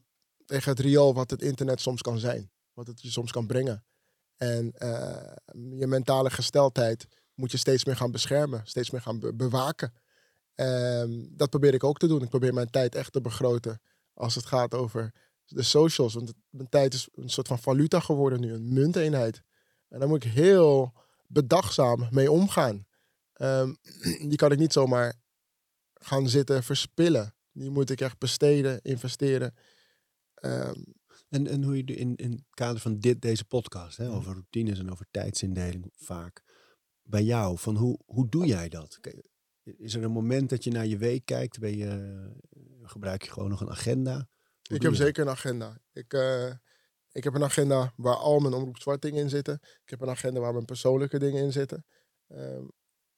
[0.51, 2.51] tegen het riool wat het internet soms kan zijn.
[2.73, 3.85] Wat het je soms kan brengen.
[4.37, 5.33] En uh,
[5.79, 8.61] je mentale gesteldheid moet je steeds meer gaan beschermen.
[8.63, 9.93] Steeds meer gaan bewaken.
[10.55, 12.21] Um, dat probeer ik ook te doen.
[12.21, 13.81] Ik probeer mijn tijd echt te begroten.
[14.13, 15.13] Als het gaat over
[15.45, 16.13] de socials.
[16.13, 18.53] Want mijn tijd is een soort van valuta geworden nu.
[18.53, 19.41] Een munteenheid.
[19.87, 20.93] En daar moet ik heel
[21.27, 22.85] bedachtzaam mee omgaan.
[23.41, 23.77] Um,
[24.29, 25.13] die kan ik niet zomaar
[25.93, 27.35] gaan zitten verspillen.
[27.51, 29.53] Die moet ik echt besteden, investeren.
[30.41, 30.81] Ehm,
[31.29, 34.09] En, en hoe je in, in het kader van dit, deze podcast, Mhm.
[34.09, 36.43] hè, over routines en over tijdsindeling vaak,
[37.03, 38.99] bij jou, van hoe, hoe doe jij dat?
[39.63, 41.59] Is er een moment dat je naar je week kijkt?
[41.59, 44.13] Ben je, eh, gebruik je gewoon nog een agenda?
[44.13, 45.01] Hoe ik heb dat?
[45.01, 45.77] zeker een agenda.
[45.93, 46.51] Ik, eh,
[47.11, 49.59] ik heb een agenda waar al mijn omroep zwart dingen in zitten.
[49.61, 51.85] Ik heb een agenda waar mijn persoonlijke dingen in zitten.
[52.27, 52.63] Ehm,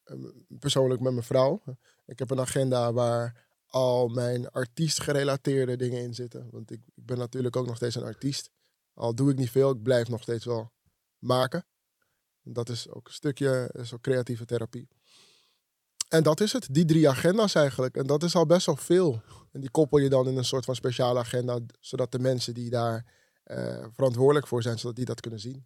[0.04, 0.26] ehm,
[0.60, 1.64] persoonlijk met mijn vrouw.
[2.06, 6.48] Ik heb een agenda waar al mijn artiest-gerelateerde dingen in zitten.
[6.52, 8.50] Want ik, ik ben natuurlijk ook nog steeds een artiest.
[8.94, 10.72] Al doe ik niet veel, ik blijf nog steeds wel
[11.20, 11.66] maken.
[12.42, 14.88] Dat is ook een stukje ook creatieve therapie.
[16.10, 17.98] En dat is het, die drie agenda's eigenlijk.
[17.98, 19.22] En dat is al best wel veel.
[19.52, 22.70] En die koppel je dan in een soort van speciale agenda, zodat de mensen die
[22.70, 23.06] daar
[23.44, 25.66] eh, verantwoordelijk voor zijn, zodat die dat kunnen zien.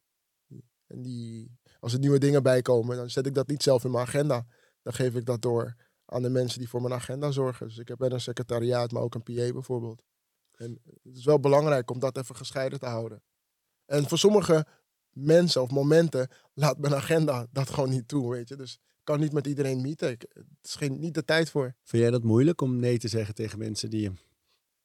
[0.88, 3.92] En die, als er nieuwe dingen bij komen, dan zet ik dat niet zelf in
[3.92, 4.46] mijn agenda.
[4.82, 5.76] Dan geef ik dat door
[6.10, 7.68] aan de mensen die voor mijn agenda zorgen.
[7.68, 10.04] Dus ik heb een secretariaat, maar ook een PA bijvoorbeeld.
[10.52, 13.22] En het is wel belangrijk om dat even gescheiden te houden.
[13.86, 14.66] En voor sommige
[15.10, 18.56] mensen of momenten laat mijn agenda dat gewoon niet toe, weet je.
[18.56, 20.10] Dus ik kan niet met iedereen meeten.
[20.10, 21.76] Ik, het is geen, niet de tijd voor.
[21.84, 24.12] Vind jij dat moeilijk om nee te zeggen tegen mensen die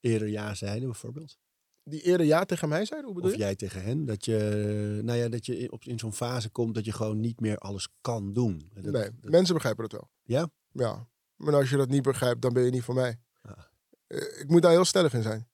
[0.00, 1.38] eerder ja zeiden, bijvoorbeeld?
[1.84, 4.04] Die eerder ja tegen mij zeiden, hoe bedoel Of jij tegen hen?
[4.04, 7.20] Dat je, nou ja, dat je in, op, in zo'n fase komt dat je gewoon
[7.20, 8.70] niet meer alles kan doen.
[8.74, 10.10] Dat- nee, dat- mensen begrijpen het wel.
[10.22, 10.50] Ja?
[10.72, 11.08] Ja.
[11.43, 13.18] Maar als je dat niet begrijpt, dan ben je niet voor mij.
[13.43, 13.59] Ah.
[14.07, 15.49] Eh, Ik moet daar heel stellig in zijn.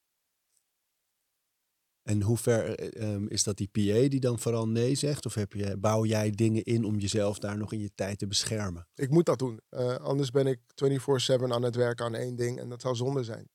[2.02, 5.26] En hoe ver eh, ehm, is dat die PA die dan vooral nee zegt?
[5.26, 8.26] Of heb je, bouw jij dingen in om jezelf daar nog in je tijd te
[8.26, 8.88] beschermen?
[8.94, 9.60] Ik moet dat doen.
[9.68, 13.24] Eh, anders ben ik 24-7 aan het werken aan één ding en dat zou zonde
[13.24, 13.50] zijn.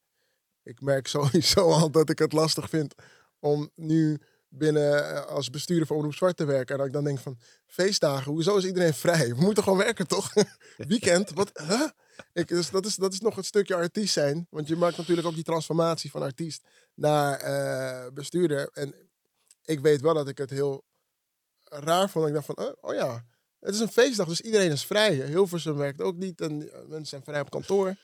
[0.63, 2.95] Ik merk sowieso al dat ik het lastig vind
[3.39, 4.21] om nu
[4.55, 6.71] binnen eh, als bestuurder van Omroep Zwart te werken.
[6.71, 9.27] En dat ik dan denk van, feestdagen, hoezo is iedereen vrij?
[9.35, 10.33] We moeten gewoon werken, toch?
[10.77, 11.51] Weekend, wat?
[12.33, 14.47] Ik, dus dat, is, dat is nog het stukje artiest zijn.
[14.49, 18.69] Want je maakt natuurlijk ook die transformatie van artiest naar eh, bestuurder.
[18.73, 18.95] En
[19.63, 20.83] ik weet wel dat ik het heel
[21.63, 22.27] raar vond.
[22.27, 23.25] Ik dacht van, oh, oh ja,
[23.59, 25.13] het is een feestdag, dus iedereen is vrij.
[25.13, 27.95] Hilversum werkt ook niet en eh, mensen zijn vrij op kantoor.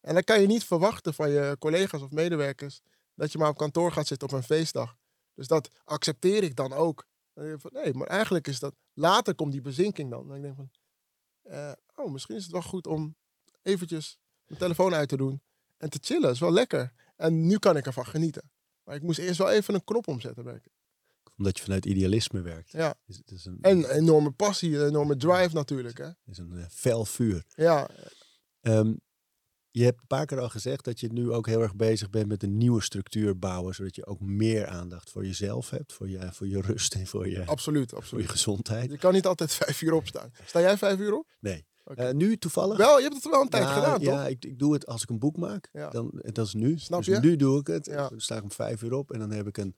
[0.00, 2.80] En dan kan je niet verwachten van je collega's of medewerkers
[3.14, 4.96] dat je maar op kantoor gaat zitten op een feestdag.
[5.38, 7.06] Dus dat accepteer ik dan ook.
[7.32, 8.74] Dan ik van, nee, maar eigenlijk is dat...
[8.92, 10.28] Later komt die bezinking dan.
[10.28, 10.70] Dan denk ik van,
[11.42, 13.16] eh, oh, misschien is het wel goed om
[13.62, 15.42] eventjes mijn telefoon uit te doen
[15.76, 16.30] en te chillen.
[16.30, 16.92] is wel lekker.
[17.16, 18.50] En nu kan ik ervan genieten.
[18.84, 20.44] Maar ik moest eerst wel even een knop omzetten.
[20.44, 20.72] merk ik.
[21.36, 22.72] Omdat je vanuit idealisme werkt.
[22.72, 22.94] Ja.
[23.06, 25.98] Is, het is een, En enorme passie, een enorme drive natuurlijk.
[25.98, 26.10] Hè?
[26.24, 27.44] is een eh, fel vuur.
[27.48, 27.90] Ja,
[28.60, 28.94] Ehm,
[29.70, 32.28] je hebt een paar keer al gezegd dat je nu ook heel erg bezig bent
[32.28, 33.74] met een nieuwe structuur bouwen.
[33.74, 35.92] Zodat je ook meer aandacht voor jezelf hebt.
[35.92, 38.28] Voor je, voor je rust en voor je, absoluut, voor je absoluut.
[38.28, 38.90] gezondheid.
[38.90, 40.32] Je kan niet altijd vijf uur opstaan.
[40.44, 41.26] Sta jij vijf uur op?
[41.40, 41.66] Nee.
[41.84, 42.76] Eh, nu toevallig?
[42.76, 44.30] Wel, je hebt het wel een tijd Ja, gedaan, ja, toch?
[44.30, 45.68] ik, ik doe het als ik een boek maak.
[45.72, 45.90] Ja.
[45.90, 46.78] Dan, dat is nu.
[46.78, 47.20] Snap dus je?
[47.20, 47.86] nu doe ik het.
[47.86, 48.08] Ja.
[48.08, 49.76] Dan sta ik om vijf uur op en dan heb ik een,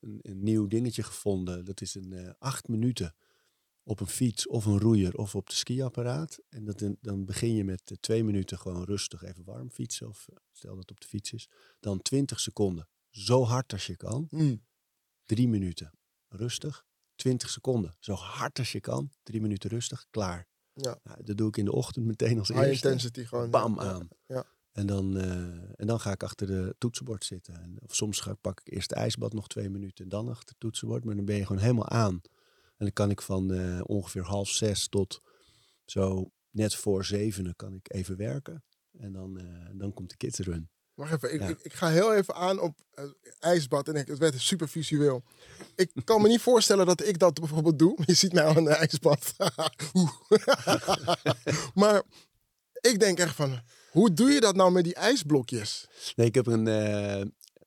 [0.00, 1.64] een, een nieuw dingetje gevonden.
[1.64, 3.14] Dat is een eh, acht minuten
[3.84, 6.38] op een fiets of een roeier of op de skiapparaat.
[6.48, 10.08] En dat, dan begin je met eh, twee minuten gewoon rustig even warm fietsen.
[10.08, 11.48] Of eh, stel dat het op de fiets is.
[11.80, 12.88] Dan twintig seconden.
[13.10, 14.26] Zo hard als je kan.
[14.30, 14.56] Hm.
[15.24, 15.92] Drie minuten
[16.28, 16.84] rustig.
[17.14, 17.96] 20 seconden.
[17.98, 19.10] Zo hard als je kan.
[19.22, 20.06] Drie minuten rustig.
[20.10, 20.46] Klaar.
[20.74, 20.98] Ja.
[21.04, 22.86] Nou, dat doe ik in de ochtend meteen als High eerste.
[22.86, 23.50] intensity gewoon.
[23.50, 24.08] Bam aan.
[24.26, 24.46] ja.
[24.72, 27.62] En, dan, eh, en dan ga ik achter de toetsenbord zitten.
[27.62, 30.48] En, of soms ga, pak ik eerst de ijsbad nog twee minuten en dan achter
[30.48, 31.04] het toetsenbord.
[31.04, 32.20] Maar dan ben je gewoon helemaal aan.
[32.82, 35.20] En dan kan ik van eh, ongeveer half zes tot
[35.84, 38.64] zo net voor zevenen kan ik even werken.
[38.98, 40.70] En dan, eh, dan komt de kids run.
[40.94, 41.48] Wacht even, ik, Ja.
[41.48, 43.04] ik, ik ga heel even aan op eh,
[43.38, 45.22] ijsbad en ik, het werd super visueel.
[45.74, 47.98] Ik kan me niet voorstellen dat ik dat bijvoorbeeld doe.
[48.04, 49.34] Je ziet mij al in een ijsbad.
[51.74, 52.02] Maar
[52.80, 53.60] ik denk echt van,
[53.90, 55.88] hoe doe je dat nou met die ijsblokjes?
[56.16, 56.66] Nee, ik heb een,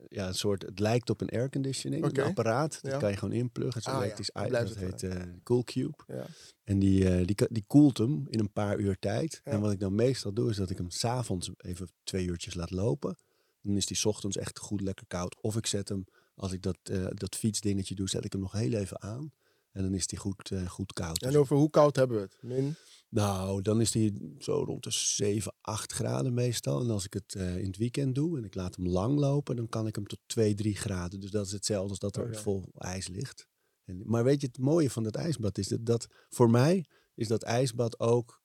[0.09, 2.79] ja, een soort, het lijkt op een airconditioning, een apparaat.
[2.81, 2.97] Dat Ja.
[2.97, 3.81] kan je gewoon inpluggen.
[3.81, 4.03] Het is Ah, ja.
[4.03, 4.67] elektrisch blijft
[5.01, 5.97] Dat heet eh Cool Cube.
[6.07, 6.25] Ja.
[6.63, 9.41] En die, eh, die, die koelt hem in een paar uur tijd.
[9.43, 9.51] Ja.
[9.51, 12.71] En wat ik dan meestal doe, is dat ik hem s'avonds even twee uurtjes laat
[12.71, 13.17] lopen.
[13.61, 15.41] Dan is die 's ochtends echt goed lekker koud.
[15.41, 16.03] Of ik zet hem,
[16.35, 19.31] als ik dat, eh, dat fietsdingetje doe, zet ik hem nog heel even aan.
[19.75, 21.21] En dan is die goed, eh, goed koud.
[21.21, 22.37] En over hoe koud hebben we het?
[22.41, 22.75] Min?
[23.09, 26.81] nou, dan is die zo rond de 7, 8 graden meestal.
[26.81, 29.55] En als ik het eh, in het weekend doe en ik laat hem lang lopen,
[29.55, 31.19] dan kan ik hem tot 2, 3 graden.
[31.19, 32.37] Dus dat is hetzelfde als dat er Oké.
[32.37, 33.47] vol ijs ligt.
[33.83, 37.27] En, maar weet je, het mooie van dat ijsbad is dat, dat voor mij is
[37.27, 38.41] dat ijsbad ook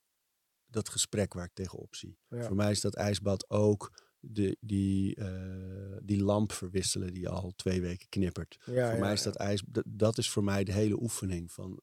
[0.67, 2.19] dat gesprek waar ik tegenop zie.
[2.29, 2.43] Ja.
[2.43, 7.81] Voor mij is dat ijsbad ook de, die, eh, die lamp verwisselen die al twee
[7.81, 8.59] weken knippert.
[8.65, 11.53] Ja, voor ja, mij is dat ijs, dat, dat is voor mij de hele oefening
[11.53, 11.81] van.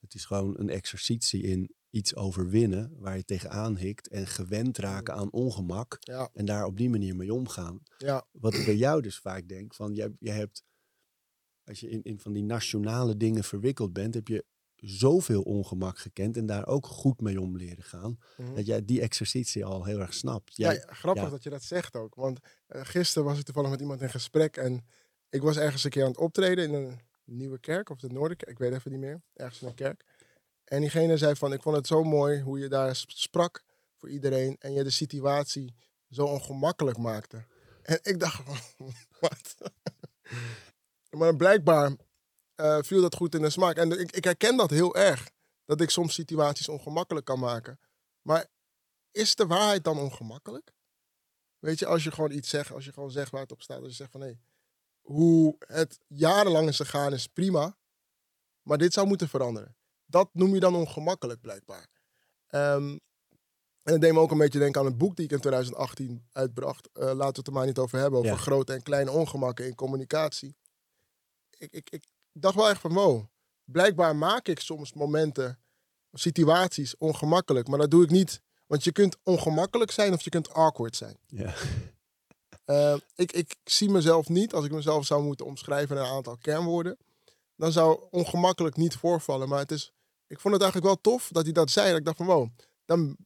[0.00, 5.14] Het is gewoon een exercitie in iets overwinnen waar je tegenaan hikt en gewend raken
[5.14, 7.82] aan ongemak Ja, en daar op die manier mee omgaan.
[7.98, 10.64] ja, Wat ik bij jou dus vaak denk, van jij, jij hebt,
[11.64, 14.44] als je in, in van die nationale dingen verwikkeld bent, heb je
[14.84, 18.54] zoveel ongemak gekend en daar ook goed mee om leren gaan, mhm.
[18.54, 20.56] dat jij die exercitie al heel erg snapt.
[20.56, 21.30] Ja, Jij, ja, grappig ja.
[21.30, 22.14] dat je dat zegt ook.
[22.14, 24.56] Want eh, gisteren was ik toevallig met iemand in gesprek.
[24.56, 24.86] En
[25.28, 27.90] ik was ergens een keer aan het optreden in een nieuwe kerk.
[27.90, 29.22] Of de Noorderkerk, ik weet even niet meer.
[29.34, 30.04] Ergens in een kerk.
[30.64, 33.64] En diegene zei van, ik vond het zo mooi hoe je daar sp- sprak
[33.96, 34.56] voor iedereen.
[34.58, 35.74] En je de situatie
[36.10, 37.44] zo ongemakkelijk maakte.
[37.82, 39.54] En ik dacht van, wat?
[41.18, 41.96] maar blijkbaar
[42.54, 43.76] eh, viel dat goed in de smaak.
[43.76, 45.30] En ik, ik herken dat heel erg.
[45.64, 47.80] Dat ik soms situaties ongemakkelijk kan maken.
[48.22, 48.46] Maar
[49.10, 50.72] is de waarheid dan ongemakkelijk?
[51.58, 53.78] Weet je, als je gewoon iets zegt, als je gewoon zegt waar het op staat,
[53.78, 54.32] als je zegt van hé,
[55.00, 57.76] hoe het jarenlang is gegaan is prima,
[58.62, 59.76] maar dit zou moeten veranderen.
[60.06, 61.88] Dat noem je dan ongemakkelijk blijkbaar.
[62.46, 62.88] Ehm,
[63.82, 66.26] en dat deed me ook een beetje denken aan het boek die ik in 2018
[66.32, 66.88] uitbracht.
[66.92, 68.36] Eh, laten we het er maar niet over hebben, over Ja.
[68.36, 70.56] grote en kleine ongemakken in communicatie.
[71.58, 72.04] Ik, ik, ik
[72.42, 73.24] dacht wel echt van wow,
[73.64, 75.58] blijkbaar maak ik soms momenten,
[76.12, 80.52] situaties ongemakkelijk, maar dat doe ik niet want je kunt ongemakkelijk zijn of je kunt
[80.52, 81.18] awkward zijn.
[81.26, 81.54] ja.
[82.64, 86.36] Eh, ik, ik zie mezelf niet, als ik mezelf zou moeten omschrijven in een aantal
[86.36, 86.98] kernwoorden,
[87.56, 89.48] dan zou ongemakkelijk niet voorvallen.
[89.48, 89.92] Maar het is,
[90.26, 91.88] ik vond het eigenlijk wel tof dat hij dat zei.
[91.88, 92.48] Dat ik dacht van wow,
[92.84, 93.16] dan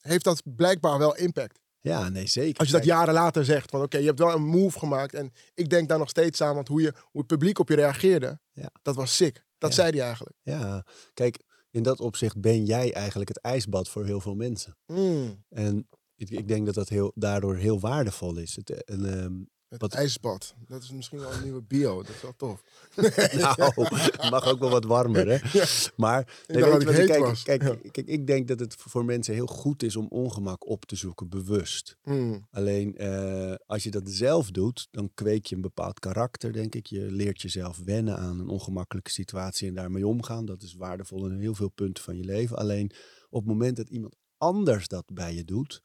[0.00, 1.60] heeft dat blijkbaar wel impact.
[1.88, 2.58] Ja, nee zeker.
[2.58, 5.14] Als je dat jaren later zegt, van oké, je hebt wel een move gemaakt.
[5.14, 7.74] En ik denk daar nog steeds aan, want hoe, je, hoe het publiek op je
[7.74, 8.70] reageerde, Ja.
[8.82, 9.44] dat was sick.
[9.58, 9.76] Dat Ja.
[9.76, 10.36] zei hij eigenlijk.
[10.42, 10.84] Ja,
[11.14, 14.76] kijk, in dat opzicht ben jij eigenlijk het ijsbad voor heel veel mensen.
[14.86, 18.56] Mm, En ik, ik denk dat dat heel, daardoor heel waardevol is.
[18.56, 19.34] Het, en, ehm,
[19.68, 20.54] het Wat- ijsbad.
[20.66, 22.02] Dat is misschien wel een nieuwe bio.
[22.02, 22.62] Dat is wel tof.
[23.40, 25.38] nou, het mag ook wel wat warmer, hè?
[25.60, 25.66] Ja.
[25.96, 27.90] Maar Ik nee, weet je kijk, kijk, Ja.
[27.90, 31.28] kijk, ik denk dat het voor mensen heel goed is om ongemak op te zoeken,
[31.28, 31.96] bewust.
[32.02, 36.74] Mm, Alleen eh, als je dat zelf doet, dan kweek je een bepaald karakter, denk
[36.74, 36.86] ik.
[36.86, 40.44] Je leert jezelf wennen aan een ongemakkelijke situatie en daarmee omgaan.
[40.44, 42.56] Dat is waardevol in heel veel punten van je leven.
[42.56, 42.90] Alleen
[43.28, 45.82] op het moment dat iemand anders dat bij je doet,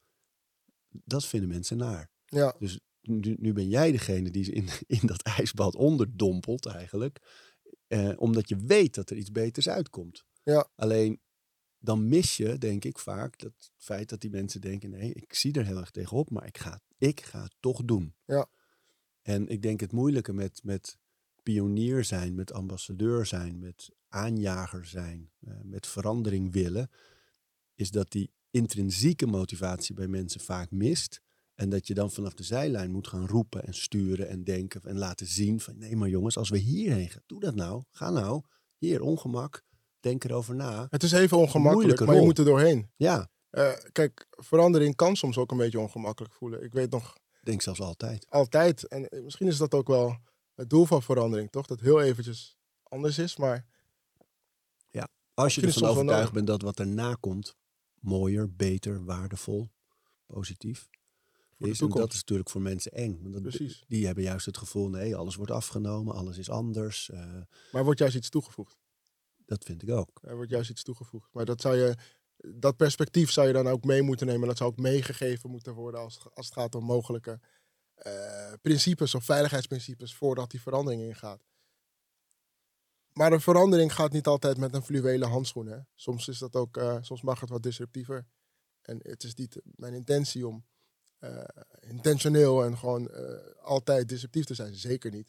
[0.88, 2.10] dat vinden mensen naar.
[2.26, 2.54] ja.
[3.02, 4.68] Nu, nu ben jij degene die ze in,
[5.00, 7.18] in dat ijsbad onderdompelt eigenlijk.
[7.86, 10.24] Eh, omdat je weet dat er iets beters uitkomt.
[10.42, 10.68] Ja.
[10.74, 11.20] Alleen
[11.78, 15.52] dan mis je, denk ik, vaak dat feit dat die mensen denken: nee, ik zie
[15.52, 18.14] er heel erg tegenop, maar ik ga, ik ga het toch doen.
[18.24, 18.46] Ja.
[19.22, 20.98] En ik denk het moeilijke met, met
[21.42, 26.90] pionier zijn, met ambassadeur zijn, met aanjager zijn, eh, met verandering willen,
[27.74, 31.21] is dat die intrinsieke motivatie bij mensen vaak mist.
[31.54, 34.98] En dat je dan vanaf de zijlijn moet gaan roepen en sturen en denken en
[34.98, 37.82] laten zien van nee maar jongens, als we hierheen gaan, doe dat nou.
[37.90, 38.42] Ga nou.
[38.78, 39.62] Hier, ongemak.
[40.00, 40.86] Denk erover na.
[40.90, 42.90] Het is even ongemakkelijk, maar je moet er doorheen.
[42.96, 46.62] Ja, Eh, kijk, verandering kan soms ook een beetje ongemakkelijk voelen.
[46.62, 48.26] Ik weet nog denk zelfs altijd.
[48.28, 50.16] altijd, en eh, misschien is dat ook wel
[50.54, 51.66] het doel van verandering, toch?
[51.66, 53.66] Dat heel eventjes anders is, maar
[55.34, 57.56] Als je ervan overtuigd bent dat wat erna komt
[58.00, 59.70] mooier, beter, waardevol,
[60.26, 60.88] positief
[61.66, 61.80] is.
[61.80, 63.18] En dat is natuurlijk voor mensen eng.
[63.22, 63.84] Want dat, Precies.
[63.88, 67.10] Die hebben juist het gevoel, nee, alles wordt afgenomen, alles is anders.
[67.10, 68.76] eh, Maar er wordt juist iets toegevoegd.
[69.46, 70.20] dat vind ik ook.
[70.22, 71.28] Er wordt juist iets toegevoegd.
[71.32, 71.96] Maar dat zou je,
[72.36, 74.48] dat perspectief zou je dan ook mee moeten nemen.
[74.48, 77.40] Dat zou ook meegegeven moeten worden als, als het gaat om mogelijke
[77.94, 81.44] eh, principes of veiligheidsprincipes voordat die verandering ingaat.
[83.12, 85.66] Maar een verandering gaat niet altijd met een fluwelen handschoen.
[85.66, 85.78] Hè?
[85.94, 88.26] Soms, is dat ook, eh, soms mag het wat disruptiever.
[88.82, 90.64] En het is niet mijn intentie om
[91.80, 94.74] intentioneel en gewoon eh, altijd disruptief te zijn.
[94.74, 95.28] Zeker niet.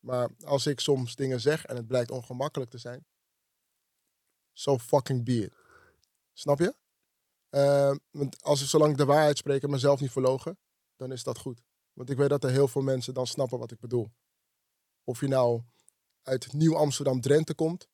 [0.00, 3.06] Maar als ik soms dingen zeg en het blijkt ongemakkelijk te zijn,
[4.52, 5.54] so fucking be it.
[6.32, 6.74] Snap je?
[7.48, 10.58] Eh, want als ik zolang ik de waarheid spreek en mezelf niet verlogen,
[10.96, 11.62] dan is dat goed.
[11.92, 14.10] Want ik weet dat er heel veel mensen dan snappen wat ik bedoel.
[15.04, 15.62] Of je nou
[16.22, 17.88] uit Nieuw Amsterdam Drenthe komt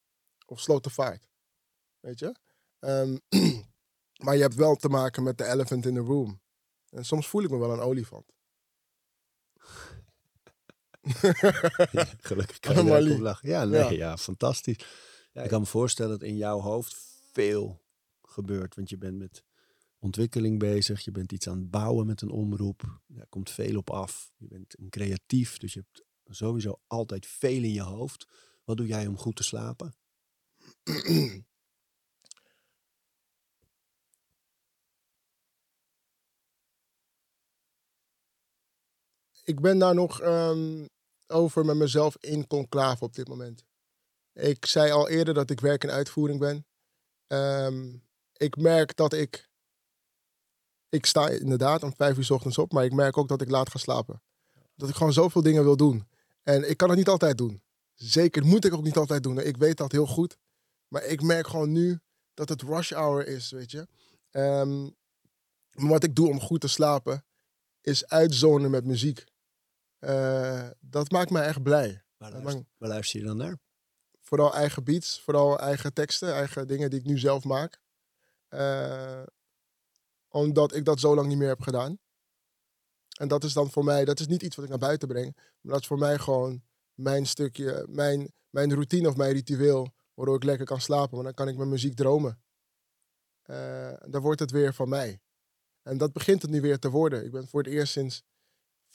[0.47, 1.28] of Slotervaart.
[2.01, 2.34] Weet je?
[2.78, 3.16] Ehm,
[4.24, 6.41] maar je hebt wel te maken met de elephant in the room.
[6.97, 8.32] En soms voel ik me wel een olifant.
[11.92, 13.49] Ja, gelukkig kan je er op lachen.
[13.49, 13.90] Ja, nee, Ja.
[13.90, 14.16] ja.
[14.16, 14.76] fantastisch.
[15.32, 16.97] Ja, ik kan me voorstellen dat in jouw hoofd
[17.32, 17.82] veel
[18.22, 18.74] gebeurt.
[18.74, 19.44] Want je bent met
[19.99, 21.01] ontwikkeling bezig.
[21.01, 23.01] Je bent iets aan het bouwen met een omroep.
[23.16, 24.32] Er komt veel op af.
[24.36, 25.59] Je bent een creatief.
[25.59, 26.05] Dus je hebt
[26.36, 28.26] sowieso altijd veel in je hoofd.
[28.64, 29.94] Wat doe jij om goed te slapen?
[39.47, 40.86] ik ben daar nog ehm,
[41.26, 43.64] over met mezelf in conclave op dit moment.
[44.32, 46.66] Ik zei al eerder dat ik werk in uitvoering ben.
[47.26, 47.97] Ehm,
[48.32, 49.49] ik merk dat ik.
[50.88, 53.51] Ik sta inderdaad om vijf uur 's ochtends op, maar ik merk ook dat ik
[53.51, 54.22] laat ga slapen.
[54.74, 56.09] Dat ik gewoon zoveel dingen wil doen.
[56.42, 57.62] En ik kan het niet altijd doen.
[57.94, 59.38] Zeker, moet ik ook niet altijd doen.
[59.38, 60.36] Ik weet dat heel goed.
[60.88, 61.99] Maar ik merk gewoon nu
[62.34, 63.86] dat het rush hour is, weet je.
[65.72, 67.24] Maar wat ik doe om goed te slapen,
[67.80, 69.24] is uitzonen met muziek.
[70.07, 72.02] Eh, dat maakt mij echt blij.
[72.16, 73.59] Waar luister, waar luister je dan naar?
[74.20, 77.80] Vooral eigen beats, vooral eigen teksten, eigen dingen die ik nu zelf maak.
[78.48, 79.22] Eh,
[80.28, 81.98] omdat ik dat zo lang niet meer heb gedaan.
[83.18, 85.36] En dat is dan voor mij, dat is niet iets wat ik naar buiten breng.
[85.61, 86.62] Maar dat is voor mij gewoon
[86.94, 89.94] mijn stukje, mijn, mijn routine of mijn ritueel.
[90.14, 91.11] Waardoor ik lekker kan slapen.
[91.11, 92.42] Want dan kan ik met muziek dromen.
[93.42, 95.20] Eh, dan wordt het weer van mij.
[95.82, 97.24] En dat begint het nu weer te worden.
[97.24, 98.22] Ik ben voor het eerst sinds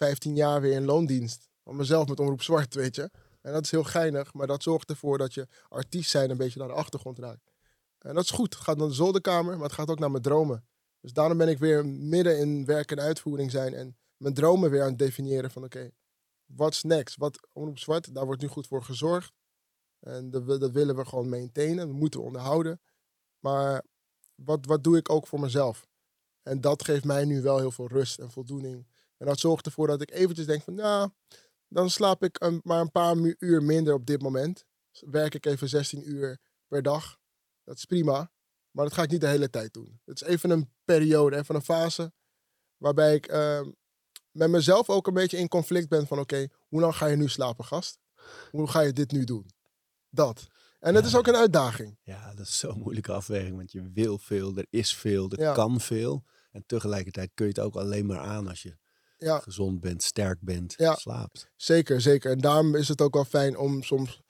[0.01, 1.49] 15 jaar weer in loondienst.
[1.63, 3.09] Van mezelf met Omroep Zwart, weet je.
[3.41, 4.33] En dat is heel geinig.
[4.33, 7.51] Maar dat zorgt ervoor dat je artiest zijn een beetje naar de achtergrond raakt.
[7.99, 8.53] En dat is goed.
[8.53, 10.65] Het gaat naar de zolderkamer, maar het gaat ook naar mijn dromen.
[10.99, 13.73] Dus daarom ben ik weer midden in werk en uitvoering zijn.
[13.73, 15.91] En mijn dromen weer aan het definiëren van oké,
[16.45, 17.17] what's next?
[17.17, 19.33] Wat Omroep Zwart, daar wordt nu goed voor gezorgd.
[19.99, 21.87] En dat, wi- dat willen we gewoon maintainen.
[21.87, 22.81] We moeten onderhouden.
[23.39, 23.83] Maar
[24.35, 25.87] wat, wat doe ik ook voor mezelf?
[26.43, 28.85] En dat geeft mij nu wel heel veel rust en voldoening.
[29.21, 31.09] En dat zorgt ervoor dat ik eventjes denk van, nou,
[31.67, 34.65] dan slaap ik een, maar een paar uur minder op dit moment.
[34.99, 37.17] Werk ik even 16 uur per dag.
[37.63, 38.31] Dat is prima.
[38.71, 40.01] Maar dat ga ik niet de hele tijd doen.
[40.05, 42.13] Het is even een periode, even een fase.
[42.77, 43.71] Waarbij ik ehm,
[44.31, 47.27] met mezelf ook een beetje in conflict ben van, oké, hoe lang ga je nu
[47.29, 47.99] slapen, gast?
[48.51, 49.45] Hoe ga je dit nu doen?
[50.09, 50.47] Dat.
[50.79, 51.97] En het is ook een uitdaging.
[52.03, 53.55] Ja, dat is zo'n moeilijke afweging.
[53.55, 55.53] Want je wil veel, er is veel, er Ja.
[55.53, 56.23] kan veel.
[56.51, 58.77] En tegelijkertijd kun je het ook alleen maar aan als je
[59.25, 59.39] Ja.
[59.39, 60.95] gezond bent, sterk bent, Ja.
[60.95, 61.49] slaapt.
[61.55, 62.31] Zeker, zeker.
[62.31, 64.21] En daarom is het ook wel fijn om soms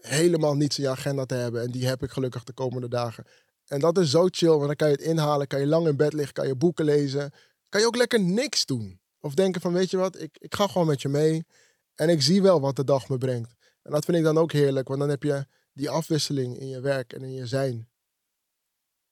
[0.00, 1.62] helemaal niets in je agenda te hebben.
[1.62, 3.24] En die heb ik gelukkig de komende dagen.
[3.66, 5.96] En dat is zo chill, want dan kan je het inhalen, kan je lang in
[5.96, 7.32] bed liggen, kan je boeken lezen.
[7.68, 9.00] Kan je ook lekker niks doen.
[9.20, 11.46] Of denken van, weet je wat, ik, ik ga gewoon met je mee.
[11.94, 13.54] En ik zie wel wat de dag me brengt.
[13.82, 16.80] En dat vind ik dan ook heerlijk, want dan heb je die afwisseling in je
[16.80, 17.88] werk en in je zijn.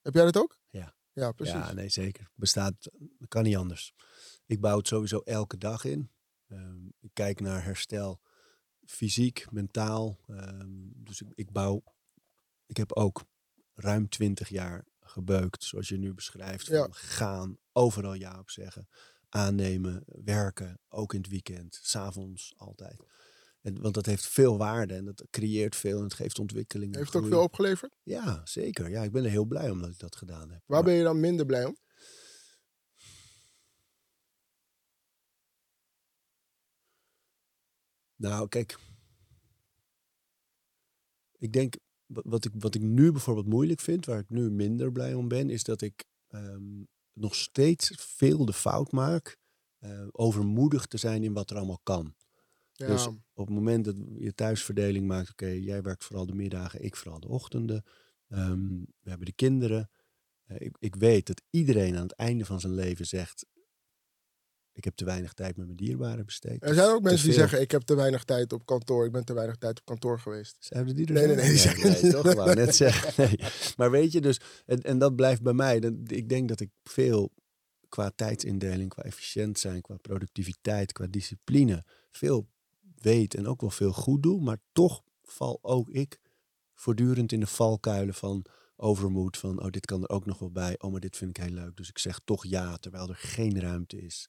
[0.03, 0.59] Heb jij dat ook?
[0.69, 0.95] Ja.
[1.13, 1.55] Ja, precies.
[1.55, 2.31] Ja, nee, zeker.
[2.35, 2.75] Bestaat,
[3.19, 3.95] dat kan niet anders.
[4.47, 6.11] Ik bouw het sowieso elke dag in.
[6.49, 8.21] Ehm, ik kijk naar herstel,
[8.85, 10.19] fysiek, mentaal.
[10.27, 11.83] Ehm, dus ik, ik bouw,
[12.67, 13.25] ik heb ook
[13.75, 16.69] ruim twintig jaar gebeukt, zoals je nu beschrijft.
[16.69, 18.89] Van gaan, overal ja op zeggen,
[19.29, 23.05] aannemen, werken, ook in het weekend, s'avonds, altijd.
[23.61, 26.95] En, want dat heeft veel waarde en dat creëert veel en het geeft ontwikkeling.
[26.95, 27.97] Heeft het ook veel opgeleverd?
[28.03, 28.91] Ja, zeker.
[28.91, 30.51] Ja, ik ben er heel blij om dat ik dat gedaan heb.
[30.51, 31.77] Waar Maar- ben je dan minder blij om?
[38.17, 38.79] Nou, kijk.
[41.39, 41.75] Ik denk,
[42.07, 45.29] wa- wat ik, wat ik nu bijvoorbeeld moeilijk vind, waar ik nu minder blij om
[45.29, 49.37] ben, is dat ik ehm, nog steeds veel de fout maak
[49.79, 52.15] eh, overmoedig te zijn in wat er allemaal kan.
[52.73, 56.83] Ja, Dus op het moment dat je thuisverdeling maakt, oké, jij werkt vooral de middagen,
[56.85, 57.85] ik vooral de ochtenden.
[58.29, 58.69] Ehm,
[59.01, 59.91] we hebben de kinderen.
[60.45, 63.47] Eh, ik, ik weet dat iedereen aan het einde van zijn leven zegt,
[64.75, 66.63] ik heb te weinig tijd met mijn dierbaren besteed.
[66.63, 69.05] er zijn ook Te mensen die zeggen, ik heb te weinig tijd op kantoor.
[69.05, 70.57] Ik ben te weinig tijd op kantoor geweest.
[70.59, 72.35] Zouden die er Nee, nee, nee, die zeggen nee, toch?
[72.35, 73.13] Wou net zeggen.
[73.25, 73.39] Nee.
[73.77, 75.77] Maar weet je, dus, en, en dat blijft bij mij.
[76.07, 77.33] Ik denk dat ik veel
[77.89, 82.49] qua tijdsindeling, qua efficiënt zijn, qua productiviteit, qua discipline, veel
[82.97, 84.41] weet en ook wel veel goed doe.
[84.41, 86.21] Maar toch val ook ik
[86.75, 88.45] voortdurend in de valkuilen van
[88.77, 89.37] overmoed.
[89.37, 90.75] Van, oh, dit kan er ook nog wel bij.
[90.79, 91.77] Oh, maar dit vind ik heel leuk.
[91.77, 94.29] Dus ik zeg toch ja, terwijl er geen ruimte is.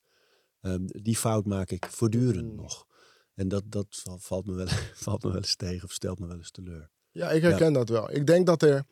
[0.66, 2.56] Ehm, die fout maak ik voortdurend Mm.
[2.56, 2.86] nog.
[3.34, 4.68] En dat, dat val- valt me, wel,
[5.08, 6.90] valt me wel eens tegen of stelt me wel eens teleur.
[7.12, 8.12] Ja, ik herken dat wel.
[8.12, 8.84] Ik denk dat er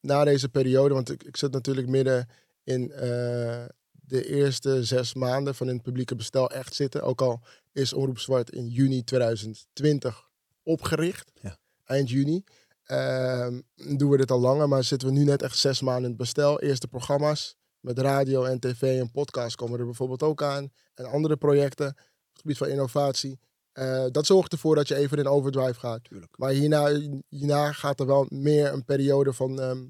[0.00, 2.28] na deze periode, want ik, ik zit natuurlijk midden
[2.64, 7.02] in eh, de eerste zes maanden van het publieke bestel echt zitten.
[7.02, 7.42] Ook al
[7.72, 10.28] is Omroep Zwart in juni 2020
[10.62, 11.58] opgericht, Ja.
[11.84, 12.44] eind juni.
[12.84, 13.60] Ehm,
[13.98, 16.18] doen we dit al langer, maar zitten we nu net echt zes maanden in het
[16.18, 16.60] bestel.
[16.60, 20.72] Eerste programma's met radio en tv en podcast komen er bijvoorbeeld ook aan.
[20.94, 21.96] En andere projecten op
[22.32, 23.40] het gebied van innovatie.
[23.72, 26.04] Eh, dat zorgt ervoor dat je even in overdrive gaat.
[26.04, 26.38] Tuurlijk.
[26.38, 29.86] Maar hierna, hierna gaat er wel meer een periode van ehm,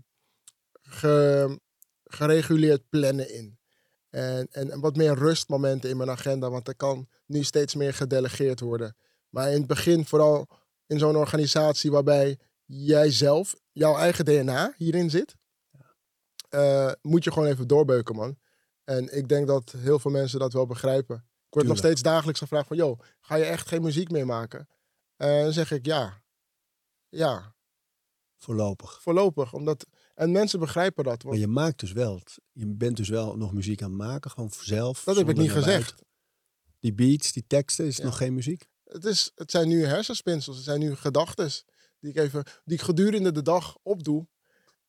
[0.82, 1.61] ge-
[2.05, 3.59] gereguleerd plannen in.
[4.11, 7.95] En, en, en wat meer rustmomenten in mijn agenda, want er kan nu steeds meer
[7.95, 8.97] gedelegeerd worden.
[9.28, 10.49] Maar in het begin, vooral
[10.86, 15.36] in zo'n organisatie waarbij jij zelf, jouw eigen DNA hierin zit,
[16.51, 18.38] eh, moet je gewoon even doorbeuken, man.
[18.84, 21.16] En ik denk dat heel veel mensen dat wel begrijpen.
[21.16, 24.68] Ik word nog steeds dagelijks gevraagd van, joh, ga je echt geen muziek meer maken?
[25.16, 26.22] En dan zeg ik ja.
[27.09, 27.55] Ja,
[28.36, 29.03] Voorlopig.
[29.03, 29.53] voorlopig.
[29.53, 31.22] Omdat, En mensen begrijpen dat.
[31.22, 32.20] Maar Want je maakt dus wel,
[32.53, 35.05] je bent dus wel nog muziek aan het maken, gewoon zelf.
[35.05, 36.03] dat heb ik niet gezegd.
[36.78, 38.05] Die beats, die teksten, is Ja.
[38.05, 38.68] nog geen muziek?
[38.84, 41.51] Het, is, het zijn nu hersenspinsels, het zijn nu gedachten
[42.01, 44.26] die ik even, die ik gedurende de dag opdoe.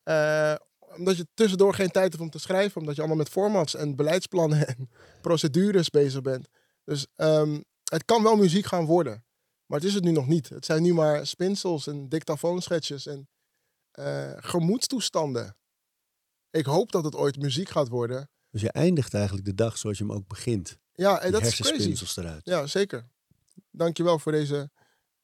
[0.02, 0.54] Eh,
[0.96, 3.96] omdat je tussendoor geen tijd hebt om te schrijven, omdat je allemaal met formats en
[3.96, 4.90] beleidsplannen en
[5.20, 6.48] procedures bezig bent.
[6.84, 9.24] Dus ehm, het kan wel muziek gaan worden,
[9.66, 10.48] maar het is het nu nog niet.
[10.48, 13.28] Het zijn nu maar spinsels en dictafoonschetsjes en
[13.90, 15.56] eh, gemoedstoestanden.
[16.50, 18.30] Ik hoop dat het ooit muziek gaat worden.
[18.50, 20.78] Dus je eindigt eigenlijk de dag zoals je hem ook begint.
[20.92, 22.20] Ja, en Die dat is crazy.
[22.20, 22.40] eruit.
[22.44, 23.08] Ja, zeker.
[23.70, 24.70] Dankjewel voor deze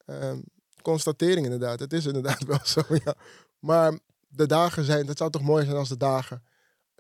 [0.05, 0.41] ehm,
[0.83, 1.81] constatering inderdaad.
[1.81, 3.15] Het is inderdaad wel zo, ja.
[3.59, 3.99] Maar
[4.29, 6.43] de dagen zijn, het zou toch mooi zijn als de dagen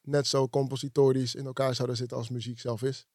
[0.02, 3.06] net zo compositorisch in elkaar zouden zitten als muziek zelf is.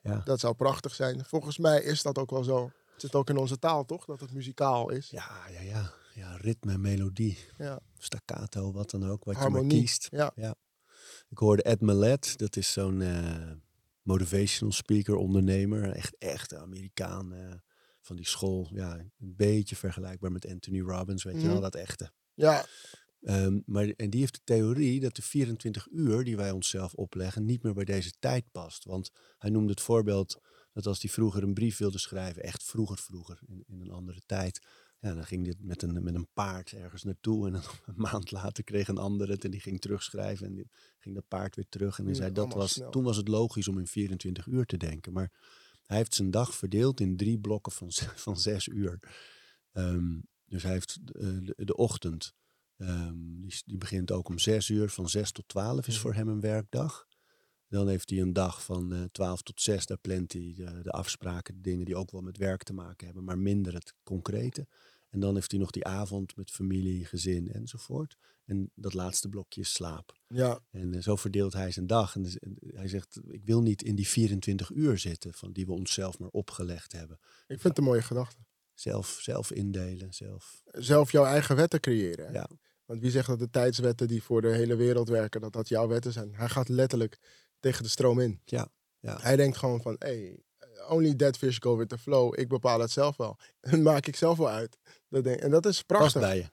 [0.00, 0.20] Ja.
[0.24, 1.24] Dat zou prachtig zijn.
[1.24, 2.64] Volgens mij is dat ook wel zo.
[2.92, 4.04] Het zit ook in onze taal, toch?
[4.04, 5.10] Dat het muzikaal is.
[5.10, 5.92] Ja, ja, ja.
[6.14, 7.80] Ja, ritme, melodie, Ja.
[7.98, 9.66] staccato, wat dan ook, wat je Harmonie.
[9.72, 10.08] maar kiest.
[10.10, 10.32] Ja.
[11.28, 13.50] Ik hoorde Ed Milet, dat is zo'n eh,
[14.02, 15.92] motivational speaker, ondernemer.
[15.92, 17.52] Echt, echt Amerikaan eh,
[18.06, 18.68] van die school.
[18.72, 21.50] Ja, een beetje vergelijkbaar met Anthony Robbins, weet je Mhm.
[21.50, 22.12] wel, dat echte.
[22.34, 22.64] Ja,
[23.20, 27.44] Ehm, maar, en die heeft de theorie dat de 24 uur die wij onszelf opleggen
[27.44, 28.84] niet meer bij deze tijd past.
[28.84, 30.40] Want hij noemde het voorbeeld
[30.72, 34.20] dat als hij vroeger een brief wilde schrijven, echt vroeger, vroeger, in, in een andere
[34.26, 34.66] tijd.
[35.00, 38.30] Ja, dan ging dit met een, met een paard ergens naartoe en dan een maand
[38.30, 41.68] later kreeg een ander het en die ging terugschrijven en die ging dat paard weer
[41.68, 41.98] terug.
[41.98, 42.90] En hij Ja, zei dat was, snel.
[42.90, 45.12] toen was het logisch om in 24 uur te denken.
[45.12, 45.30] Maar
[45.86, 47.92] hij heeft zijn dag verdeeld in drie blokken van,
[48.26, 48.98] van zes uur.
[49.72, 52.34] Ehm, dus hij heeft eh, de, de ochtend.
[52.76, 54.88] Ehm, die, die begint ook om zes uur.
[54.90, 56.02] Van zes tot twaalf is Mhm.
[56.02, 57.06] voor hem een werkdag.
[57.68, 59.86] Dan heeft hij een dag van eh 12 tot 6.
[59.86, 63.06] Daar plant hij de, de afspraken, de dingen die ook wel met werk te maken
[63.06, 64.66] hebben, maar minder het concrete.
[65.08, 68.16] En dan heeft hij nog die avond met familie, gezin enzovoort.
[68.46, 70.18] En dat laatste blokje is slaap.
[70.26, 72.14] ja, En eh, zo verdeelt hij zijn dag.
[72.14, 75.66] En dus, en hij zegt, ik wil niet in die 24 uur zitten van die
[75.66, 77.18] we onszelf maar opgelegd hebben.
[77.22, 78.36] ik vind het een mooie gedachte.
[78.74, 80.62] Zelf, zelf indelen, zelf.
[80.64, 82.26] Zelf jouw eigen wetten creëren.
[82.26, 82.32] hè?
[82.32, 82.48] Ja.
[82.84, 85.88] Want wie zegt dat de tijdswetten die voor de hele wereld werken, dat dat jouw
[85.88, 86.34] wetten zijn?
[86.34, 87.18] Hij gaat letterlijk
[87.60, 88.40] tegen de stroom in.
[88.44, 88.68] Ja,
[88.98, 89.18] ja.
[89.20, 90.38] Hij denkt gewoon van, hey,
[90.88, 92.38] only dead fish go with the flow.
[92.40, 93.38] Ik bepaal het zelf wel.
[93.60, 94.78] Dat maak ik zelf wel uit.
[95.08, 96.20] Dat denk, en dat is Past prachtig.
[96.20, 96.50] bij je.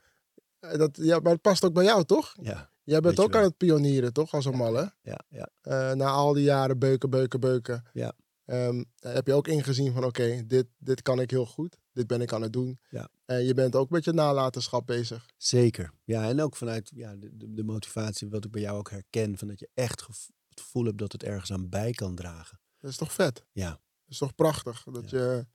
[0.71, 2.35] Eh, Dat, ja, maar het past ook bij jou, toch?
[2.41, 3.41] Ja, Jij bent ook wel.
[3.41, 4.33] aan het pionieren, toch?
[4.33, 4.93] Als een malle.
[5.01, 5.49] ja, ja.
[5.61, 7.83] Eh, na al die jaren beuken, beuken, beuken.
[7.93, 8.13] Ja.
[8.45, 11.77] ehm, heb je ook ingezien van, oké, dit, dit kan ik heel goed.
[11.91, 12.79] Dit ben ik aan het doen.
[12.89, 13.09] Ja.
[13.25, 15.25] En je bent ook met je nalatenschap bezig.
[15.37, 15.91] Zeker.
[16.03, 19.59] Ja, en ook vanuit ja, de, motivatie, wat ik bij jou ook herken, van dat
[19.59, 20.05] je echt
[20.49, 22.59] het gevoel hebt dat het ergens aan bij kan dragen.
[22.77, 23.45] Dat is toch vet?
[23.51, 24.83] Ja, Dat is toch prachtig?
[24.83, 25.17] Dat Ja.
[25.19, 25.45] je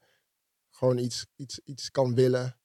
[0.70, 2.56] gewoon iets, iets, iets kan willen.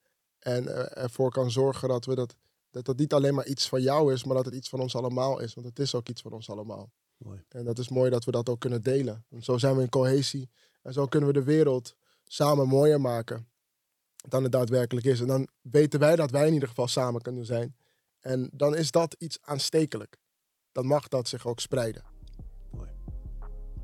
[0.43, 2.35] En eh, ervoor kan zorgen dat, we dat,
[2.71, 4.95] dat dat niet alleen maar iets van jou is, maar dat het iets van ons
[4.95, 5.53] allemaal is.
[5.53, 6.91] Want het is ook iets van ons allemaal.
[7.17, 7.43] mooi.
[7.49, 9.25] En dat is mooi dat we dat ook kunnen delen.
[9.29, 10.49] En zo zijn we in cohesie.
[10.81, 13.47] En zo kunnen we de wereld samen mooier maken
[14.27, 15.21] dan het daadwerkelijk is.
[15.21, 17.75] En dan weten wij dat wij in ieder geval samen kunnen zijn.
[18.19, 20.17] En dan is dat iets aanstekelijk.
[20.71, 22.03] Dan mag dat zich ook spreiden.
[22.71, 22.89] mooi.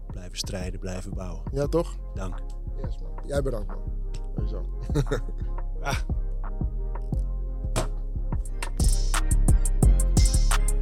[0.07, 1.43] Blijven strijden, blijven bouwen.
[1.51, 1.97] Ja, toch?
[2.13, 2.39] Dank.
[2.83, 3.21] Yes, man.
[3.25, 4.11] Jij bedankt, man.
[4.35, 4.65] Sowieso.